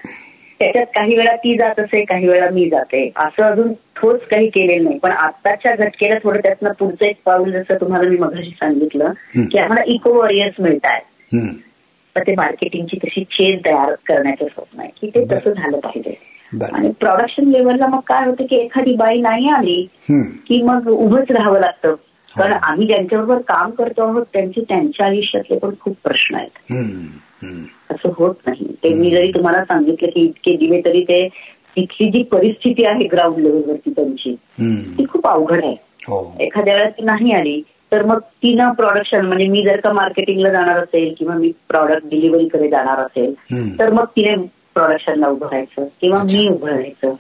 त्याच्यात 0.60 0.86
काही 0.86 1.14
वेळा 1.16 1.34
ती 1.36 1.56
जात 1.56 1.80
असे 1.80 2.04
काही 2.04 2.28
वेळा 2.28 2.48
मी 2.50 2.68
जाते. 2.70 3.10
असं 3.16 3.42
अजून 3.42 3.72
ठोस 3.96 4.20
काही 4.30 4.48
केलेलं 4.48 4.84
नाही. 4.84 4.98
पण 4.98 5.10
आत्ताच्या 5.10 5.74
घटकेला 5.76 6.18
थोडं 6.24 6.40
त्यातनं 6.40 6.72
पुढचं 6.78 7.04
एक 7.06 7.16
पाऊल 7.24 7.50
जसं 7.52 7.80
तुम्हाला 7.80 8.08
मी 8.08 8.16
मगाशी 8.16 8.50
सांगितलं 8.50 9.12
की 9.50 9.58
आम्हाला 9.58 9.82
इको 9.86 10.12
वॉरियर्स 10.12 10.54
मिळत 10.60 10.86
आहेत 10.86 11.36
तर 12.16 12.22
ते 12.22 12.34
मार्केटिंगची 12.34 12.96
तशी 12.96 13.24
चेन 13.24 13.58
तयार 13.66 13.94
करण्याचं 14.06 14.46
स्वप्न 14.46 14.80
आहे 14.80 14.90
की 15.00 15.10
ते 15.14 15.24
तसं 15.32 15.52
झालं 15.52 15.78
पाहिजे. 15.78 16.14
आणि 16.74 16.90
प्रोडक्शन 17.00 17.50
लेवलला 17.50 17.86
मग 17.86 18.00
काय 18.06 18.26
होतं 18.26 18.44
की 18.44 18.56
एखादी 18.56 18.94
बाई 18.94 19.20
नाही 19.20 19.48
आली 19.48 19.86
की 20.48 20.62
मग 20.62 20.88
उभंच 20.88 21.30
राहावं 21.30 21.60
लागतं. 21.60 21.94
कारण 22.38 22.52
आम्ही 22.52 22.86
ज्यांच्याबरोबर 22.86 23.40
काम 23.40 23.70
करतो 23.70 24.02
आहोत 24.02 24.24
त्यांचे 24.32 24.60
त्यांच्या 24.60 25.06
आयुष्यातले 25.06 25.58
पण 25.58 25.70
खूप 25.80 25.96
प्रश्न 26.04 26.34
आहेत. 26.34 26.50
असं 27.90 28.12
होत 28.16 28.34
नाही. 28.46 28.64
ते 28.84 28.94
मी 28.94 29.10
जरी 29.10 29.30
तुम्हाला 29.32 29.64
सांगितलं 29.64 30.08
की 30.10 30.20
इतके 30.20 30.56
दिले 30.56 30.80
तरी 30.80 31.02
ते 31.02 31.28
तिथली 31.76 32.10
जी 32.10 32.22
परिस्थिती 32.22 32.84
आहे 32.84 33.06
ग्राउंड 33.06 33.38
लेवलवरती 33.38 33.90
त्यांची 33.90 34.34
ती 34.98 35.04
खूप 35.06 35.26
अवघड 35.26 35.64
आहे. 35.64 35.74
हो. 36.08 36.36
एखाद्या 36.40 36.74
वेळेस 36.74 36.92
ती 36.92 37.04
नाही 37.04 37.32
आली 37.32 37.62
तर 37.92 38.02
मग 38.02 38.18
तिनं 38.18 38.72
प्रोडक्शन 38.72 39.26
म्हणजे 39.26 39.46
मी 39.46 39.62
जर 39.62 39.80
का 39.80 39.92
मार्केटिंगला 39.92 40.50
जाणार 40.50 40.78
असेल 40.78 41.14
किंवा 41.18 41.34
मी 41.34 41.52
प्रॉडक्ट 41.68 42.06
डिलिव्हरीकडे 42.06 42.68
जाणार 42.68 42.98
असेल 42.98 43.34
तर 43.78 43.92
मग 43.92 44.04
तिने 44.04 44.34
प्रोडक्शनला 44.74 45.28
उभं 45.28 45.46
राहायचं 45.46 45.84
किंवा 46.00 46.22
मी 46.22 46.48
उभं 46.48 46.68
राहायचं. 46.68 47.14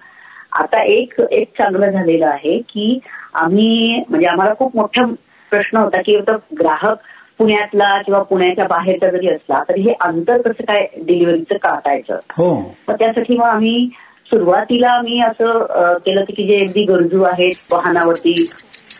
आता 0.52 0.82
एक 0.82 1.20
एक 1.30 1.48
चांगलं 1.48 1.90
झालेलं 1.90 2.26
आहे 2.26 2.58
की 2.58 2.98
आम्ही 3.34 4.00
म्हणजे 4.10 4.26
आम्हाला 4.26 4.54
खूप 4.54 4.76
मोठा 4.76 5.04
प्रश्न 5.52 5.78
होता 5.78 6.00
की 6.00 6.16
ग्राहक 6.58 6.98
पुण्यातला 7.38 7.90
किंवा 8.02 8.22
पुण्याच्या 8.22 8.64
बाहेरचा 8.64 9.10
जरी 9.10 9.28
असला 9.28 9.62
तरी 9.68 9.80
हे 9.82 9.92
अंतर 10.00 10.40
कसं 10.42 10.64
काय 10.64 10.86
डिलिव्हरीचं 10.96 11.56
काढायचं 11.56 12.18
हो. 12.30 12.54
मग 12.88 12.94
त्यासाठी 12.94 13.36
मग 13.36 13.44
आम्ही 13.44 13.88
सुरुवातीला 14.26 15.00
मी 15.00 15.20
असं 15.20 15.96
केलं 16.04 16.24
की 16.28 16.46
जे 16.46 16.58
अगदी 16.58 16.84
गरजू 16.84 17.22
आहेत 17.22 17.72
वाहनावरती 17.72 18.34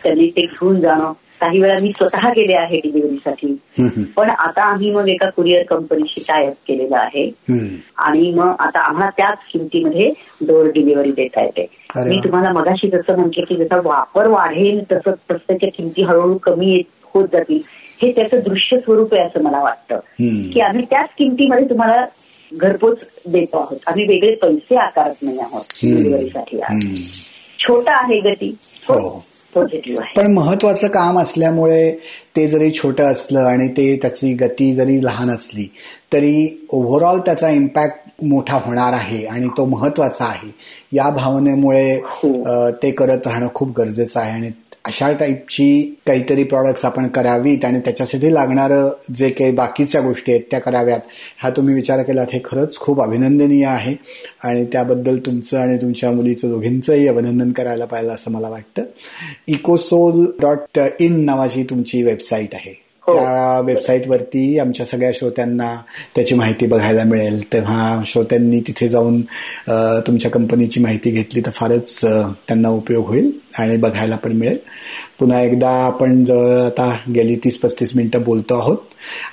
त्यांनी 0.03 0.27
ते 0.27 0.41
घेऊन 0.41 0.79
जाणं 0.81 1.11
काही 1.45 1.61
वेळा 1.61 1.75
मी 1.81 1.91
स्वतः 1.91 2.29
गेले 2.29 2.53
आहे 2.53 2.77
डिलिव्हरीसाठी. 2.77 3.59
पण 4.15 4.29
आता 4.29 4.63
आम्ही 4.63 4.91
मग 4.91 5.07
एका 5.07 5.29
कुरिअर 5.29 5.63
कंपनीशी 5.63 6.21
टायअप 6.21 6.53
केलेलं 6.67 6.97
आहे. 6.97 7.31
आणि 7.97 8.31
मग 8.31 8.55
आता 8.59 8.79
आम्हाला 8.79 9.09
त्याच 9.09 9.37
किमतीमध्ये 9.53 10.09
डोअर 10.41 10.67
डिलिव्हरी 10.67 11.11
देता 11.11 11.43
येते. 11.43 11.67
मी 12.09 12.19
तुम्हाला 12.23 12.49
मगाशी 12.49 12.89
जसं 12.89 13.19
म्हटलं 13.19 13.43
की 13.49 13.55
जसा 13.55 13.77
वापर 13.83 14.27
वाढेल 14.27 14.83
तसं 14.91 15.11
त्याच्या 15.29 15.69
किमती 15.77 16.01
हळूहळू 16.01 16.37
कमी 16.37 16.81
होत 17.13 17.27
जातील. 17.31 17.59
हे 18.01 18.11
त्याचं 18.11 18.39
दृश्य 18.45 18.77
स्वरूप 18.77 19.13
आहे 19.13 19.23
असं 19.23 19.43
मला 19.43 19.61
वाटतं. 19.61 19.95
की 20.53 20.59
आम्ही 20.59 20.85
त्याच 20.89 21.09
किमतीमध्ये 21.17 21.65
तुम्हाला 21.65 22.05
घरपोच 22.53 22.97
देतो 23.27 23.57
आहोत. 23.57 23.77
आम्ही 23.87 24.05
वेगळे 24.05 24.35
पैसे 24.35 24.75
आकारत 24.75 25.23
नाही 25.23 25.39
आहोत 25.39 25.63
डिलिव्हरीसाठी 25.83 26.57
छोटा 27.59 28.03
आहे 28.03 28.19
गती. 28.19 28.57
हो. 28.89 29.25
पण 30.15 30.31
महत्वाचं 30.33 30.87
काम 30.87 31.19
असल्यामुळे 31.19 31.91
ते 32.35 32.47
जरी 32.47 32.71
छोटं 32.71 33.03
असलं 33.03 33.39
आणि 33.39 33.67
ते 33.67 33.95
त्याची 34.01 34.33
गती 34.33 34.73
जरी 34.75 35.03
लहान 35.03 35.29
असली 35.29 35.67
तरी 36.13 36.65
ओव्हरऑल 36.69 37.19
त्याचा 37.19 37.49
इम्पॅक्ट 37.49 38.23
मोठा 38.23 38.57
होणार 38.65 38.93
आहे 38.93 39.23
आणि 39.25 39.47
तो 39.47 39.65
महत्त्वाचा 39.65 40.25
आहे 40.25 40.51
या 40.93 41.09
भावनेमुळे 41.09 41.93
हो. 41.95 42.71
ते 42.83 42.91
करत 42.91 43.27
राहणं 43.27 43.47
खूप 43.53 43.77
गरजेचं 43.77 44.19
आहे 44.19 44.31
आणि 44.31 44.49
अशा 44.87 45.11
टाईपची 45.11 45.95
काहीतरी 46.07 46.43
प्रॉडक्ट्स 46.43 46.85
आपण 46.85 47.07
करावीत 47.07 47.65
आणि 47.65 47.79
त्याच्यासाठी 47.79 48.33
लागणारं 48.33 48.89
जे 49.15 49.29
काही 49.29 49.51
बाकीच्या 49.51 50.01
गोष्टी 50.01 50.31
आहेत 50.31 50.43
त्या 50.51 50.59
कराव्यात 50.59 50.99
हा 51.43 51.49
तुम्ही 51.49 51.73
विचार 51.73 52.01
केलात 52.03 52.33
हे 52.33 52.39
खरंच 52.45 52.77
खूप 52.77 53.01
अभिनंदनीय 53.01 53.65
आहे. 53.65 53.95
आणि 54.43 54.65
त्याबद्दल 54.65 55.17
तुमचं 55.25 55.59
आणि 55.59 55.77
तुमच्या 55.77 56.11
मुलीचं 56.11 56.49
दोघींचंही 56.49 57.07
अभिनंदन 57.07 57.51
करायला 57.51 57.85
पाहिजे 57.85 58.11
असं 58.11 58.31
मला 58.31 58.49
वाटतं. 58.49 58.83
इकोसोल 59.47 60.25
डॉट 60.41 60.79
इन 60.99 61.19
नावाची 61.25 61.63
तुमची 61.63 62.03
वेबसाईट 62.03 62.53
आहे. 62.53 62.73
हो. 63.07 63.13
त्या 63.13 63.59
वेबसाईटवरती 63.59 64.57
आमच्या 64.59 64.85
सगळ्या 64.85 65.11
श्रोत्यांना 65.15 65.73
त्याची 66.15 66.35
माहिती 66.35 66.67
बघायला 66.67 67.03
मिळेल. 67.03 67.41
तेव्हा 67.53 68.01
श्रोत्यांनी 68.05 68.59
तिथे 68.59 68.89
जाऊन 68.89 69.21
तुमच्या 70.07 70.31
कंपनीची 70.31 70.79
माहिती 70.79 71.11
घेतली 71.11 71.41
तर 71.41 71.51
फारच 71.55 71.99
त्यांना 72.01 72.69
उपयोग 72.69 73.07
होईल. 73.07 73.31
आणि 73.59 73.77
बघायला 73.77 74.15
पण 74.15 74.31
मिळेल. 74.31 74.57
पुन्हा 75.19 75.41
एकदा 75.41 75.69
आपण 75.85 76.23
जवळ 76.25 76.53
आता 76.55 76.89
गेली 77.15 77.35
तीस 77.43 77.57
पस्तीस 77.59 77.95
मिनिटं 77.95 78.23
बोलतो 78.23 78.59
आहोत 78.59 78.77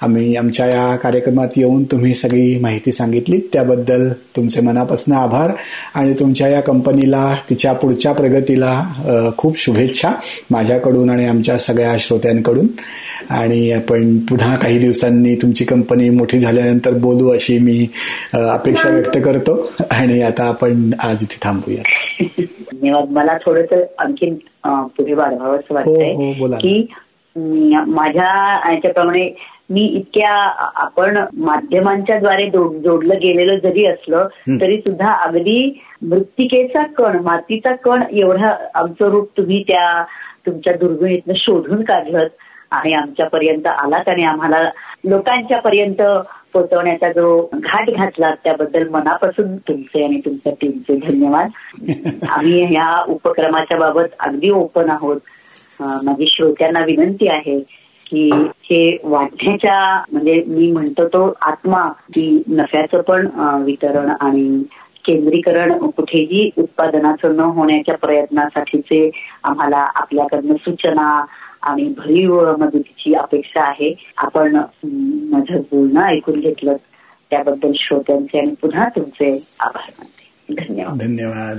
आम्ही 0.03 0.35
आमच्या 0.37 0.67
या 0.67 0.95
कार्यक्रमात 0.97 1.57
येऊन 1.57 1.85
तुम्ही 1.85 2.15
सगळी 2.15 2.59
माहिती 2.61 2.93
सांगितली. 2.93 3.39
त्याबद्दल 3.53 4.09
तुमचे 4.37 4.61
मनापासून 4.61 5.15
आभार 5.15 5.53
आणि 5.95 6.15
तुमच्या 6.19 6.49
या 6.49 6.61
कंपनीला 6.61 7.35
तिच्या 7.51 7.73
पुढच्या 7.73 8.13
प्रगतीला 8.13 9.33
खूप 9.39 9.59
शुभेच्छा 9.59 10.13
माझ्याकडून 10.51 11.11
आणि 11.11 11.27
आमच्या 11.27 11.59
सगळ्या 11.59 11.97
श्रोत्यांकडून. 12.01 12.67
आणि 13.31 13.71
आपण 13.73 14.19
पुन्हा 14.19 14.55
काही 14.57 14.79
दिवसांनी 14.79 15.35
तुमची 15.35 15.65
कंपनी 15.65 16.09
मोठी 16.11 16.39
झाल्यानंतर 16.39 16.95
बोलू 16.95 17.29
अशी 17.29 17.59
मी 17.59 17.87
अपेक्षा 18.33 18.89
व्यक्त 18.89 19.19
करतो. 19.25 19.55
आणि 19.91 20.21
आता 20.23 20.45
आपण 20.45 20.91
आज 21.01 21.23
इथे 21.23 21.39
थांबूया 21.43 21.83
धन्यवाद 22.73 23.11
मला 23.11 23.37
थोडस 23.45 23.73
आणखी 23.99 24.31
पुढे 24.65 25.15
वाढवावं 25.15 25.57
असं 25.57 25.75
वाटतंय 25.75 26.13
हो, 26.13 26.33
हो, 26.33 26.57
की 26.57 26.87
माझ्या 27.87 28.31
याच्याप्रमाणे 28.73 29.29
मी 29.71 29.85
इतक्या 29.87 30.33
आपण 30.75 31.19
माध्यमांच्या 31.37 32.19
द्वारे 32.19 32.49
जोडलं 32.51 33.15
गेलेलं 33.15 33.59
जरी 33.59 33.87
असलं 33.87 34.27
तरी 34.61 34.79
सुद्धा 34.79 35.13
अगदी 35.27 35.79
मृत्तिकेचा 36.03 36.83
कण 36.87 37.19
मातीचा 37.19 37.75
कण 37.75 38.03
एवढा 38.13 38.55
आमचं 38.75 39.11
रूप 39.11 39.29
तुम्ही 39.37 39.63
त्या 39.63 40.03
तुमच्या 40.47 40.73
दुर्बिणीतनं 40.73 41.35
शोधून 41.37 41.83
काढलं 41.83 42.27
आणि 42.73 42.93
आमच्यापर्यंत 42.93 43.67
आलात 43.67 44.09
आणि 44.09 44.23
आम्हाला 44.23 44.59
लोकांच्या 45.05 45.61
पर्यंत 45.61 46.03
पोहोचवण्याचा 46.53 47.09
जो 47.13 47.49
घाट 47.55 47.91
घातला 47.91 48.31
त्याबद्दल 48.45 48.89
मनापासून 48.89 49.57
तुमचे 49.69 50.05
आणि 50.05 50.21
तुमच्या 50.25 50.53
टीमचे 50.61 50.97
धन्यवाद. 50.97 51.51
आम्ही 52.29 52.65
ह्या 52.65 53.05
उपक्रमाच्या 53.09 53.79
बाबत 53.79 54.15
अगदी 54.19 54.51
ओपन 54.51 54.91
आहोत. 54.91 55.21
माझी 55.81 56.27
श्रोत्यांना 56.27 56.81
विनंती 56.81 57.29
आहे 57.29 57.59
की 58.07 58.29
हे 58.65 58.97
वाढण्याच्या 59.05 59.79
म्हणजे 60.13 60.43
मी 60.47 60.71
म्हणतो 60.73 61.07
तो 61.09 61.33
आत्मा 61.43 61.83
की 62.15 62.43
नफ्याचं 62.49 63.01
पण 63.01 63.27
वितरण 63.65 64.11
आणि 64.21 64.47
केंद्रीकरण 65.05 65.91
कुठेही 65.91 66.51
उत्पादनाचं 66.59 67.37
न 67.37 67.41
होण्याच्या 67.41 67.97
प्रयत्नासाठीचे 67.97 69.11
आम्हाला 69.45 69.87
आपल्याकडनं 69.95 70.55
सूचना 70.55 71.25
आणि 71.63 71.95
भरीव 71.99 72.57
मदतीची 72.57 73.15
अपेक्षा 73.15 73.63
आहे. 73.63 74.13
आपण 74.17 74.57
माझं 75.31 75.61
बोलणं 75.61 76.03
ऐकून 76.03 76.41
घेतलं. 76.41 76.77
त्याबद्दल 77.31 77.73
श्रोत्यांचे 77.75 78.39
आणि 78.39 78.55
पुन्हा 78.63 78.89
तुमचे 78.89 79.47
आभार 79.61 79.91
मानते. 79.99 80.65
धन्यवाद. 80.65 80.99
धन्यवाद. 80.99 81.59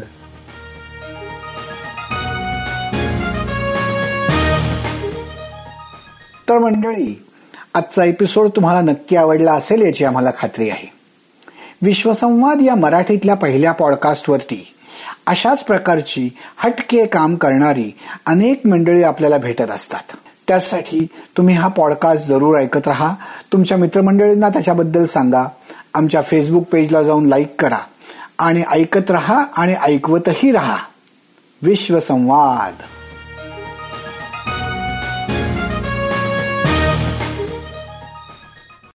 तर 6.50 6.58
मंडळी 6.58 7.24
आजचा 7.74 8.04
एपिसोड 8.04 8.48
तुम्हाला 8.48 8.82
नक्की 8.82 9.16
आवडला 9.16 9.54
असेल 9.54 9.82
याची 9.82 10.06
आम्हाला 10.06 10.30
खात्री 10.38 10.70
आहे. 10.70 10.93
विश्वसंवाद 11.84 12.62
या 12.62 12.76
मराठीतल्या 12.76 13.36
पहिल्या 13.36 13.72
पॉडकास्टवरती 13.72 14.74
अशाच 15.28 15.64
प्रकारची 15.64 16.30
हटके 16.58 17.06
काम 17.06 17.36
करणारी 17.36 17.98
अनेक 18.26 18.68
मंडळी 18.68 19.04
आपल्याला 19.04 19.38
भेटत 19.38 19.72
असतात. 19.72 20.00
त्यासाठी 20.48 21.08
तुम्ही 21.38 21.56
हा 21.56 21.68
पॉडकास्ट 21.68 22.26
जरूर 22.26 22.58
ऐकत 22.58 22.88
राहा. 22.88 23.14
तुमच्या 23.54 23.78
मित्रमंडळींना 23.78 24.50
त्याच्याबद्दल 24.50 25.06
सांगा. 25.06 25.44
आमच्या 25.94 26.22
फेसबुक 26.22 26.64
पेजला 26.64 27.04
जाऊन 27.04 27.26
लाईक 27.26 27.62
करा. 27.62 27.80
आणि 28.40 28.64
ऐकत 28.72 29.12
राहा 29.12 29.46
आणि 29.58 29.74
ऐकवतही 29.74 30.52
राहा. 30.52 30.78
विश्वसंवाद. 31.62 32.93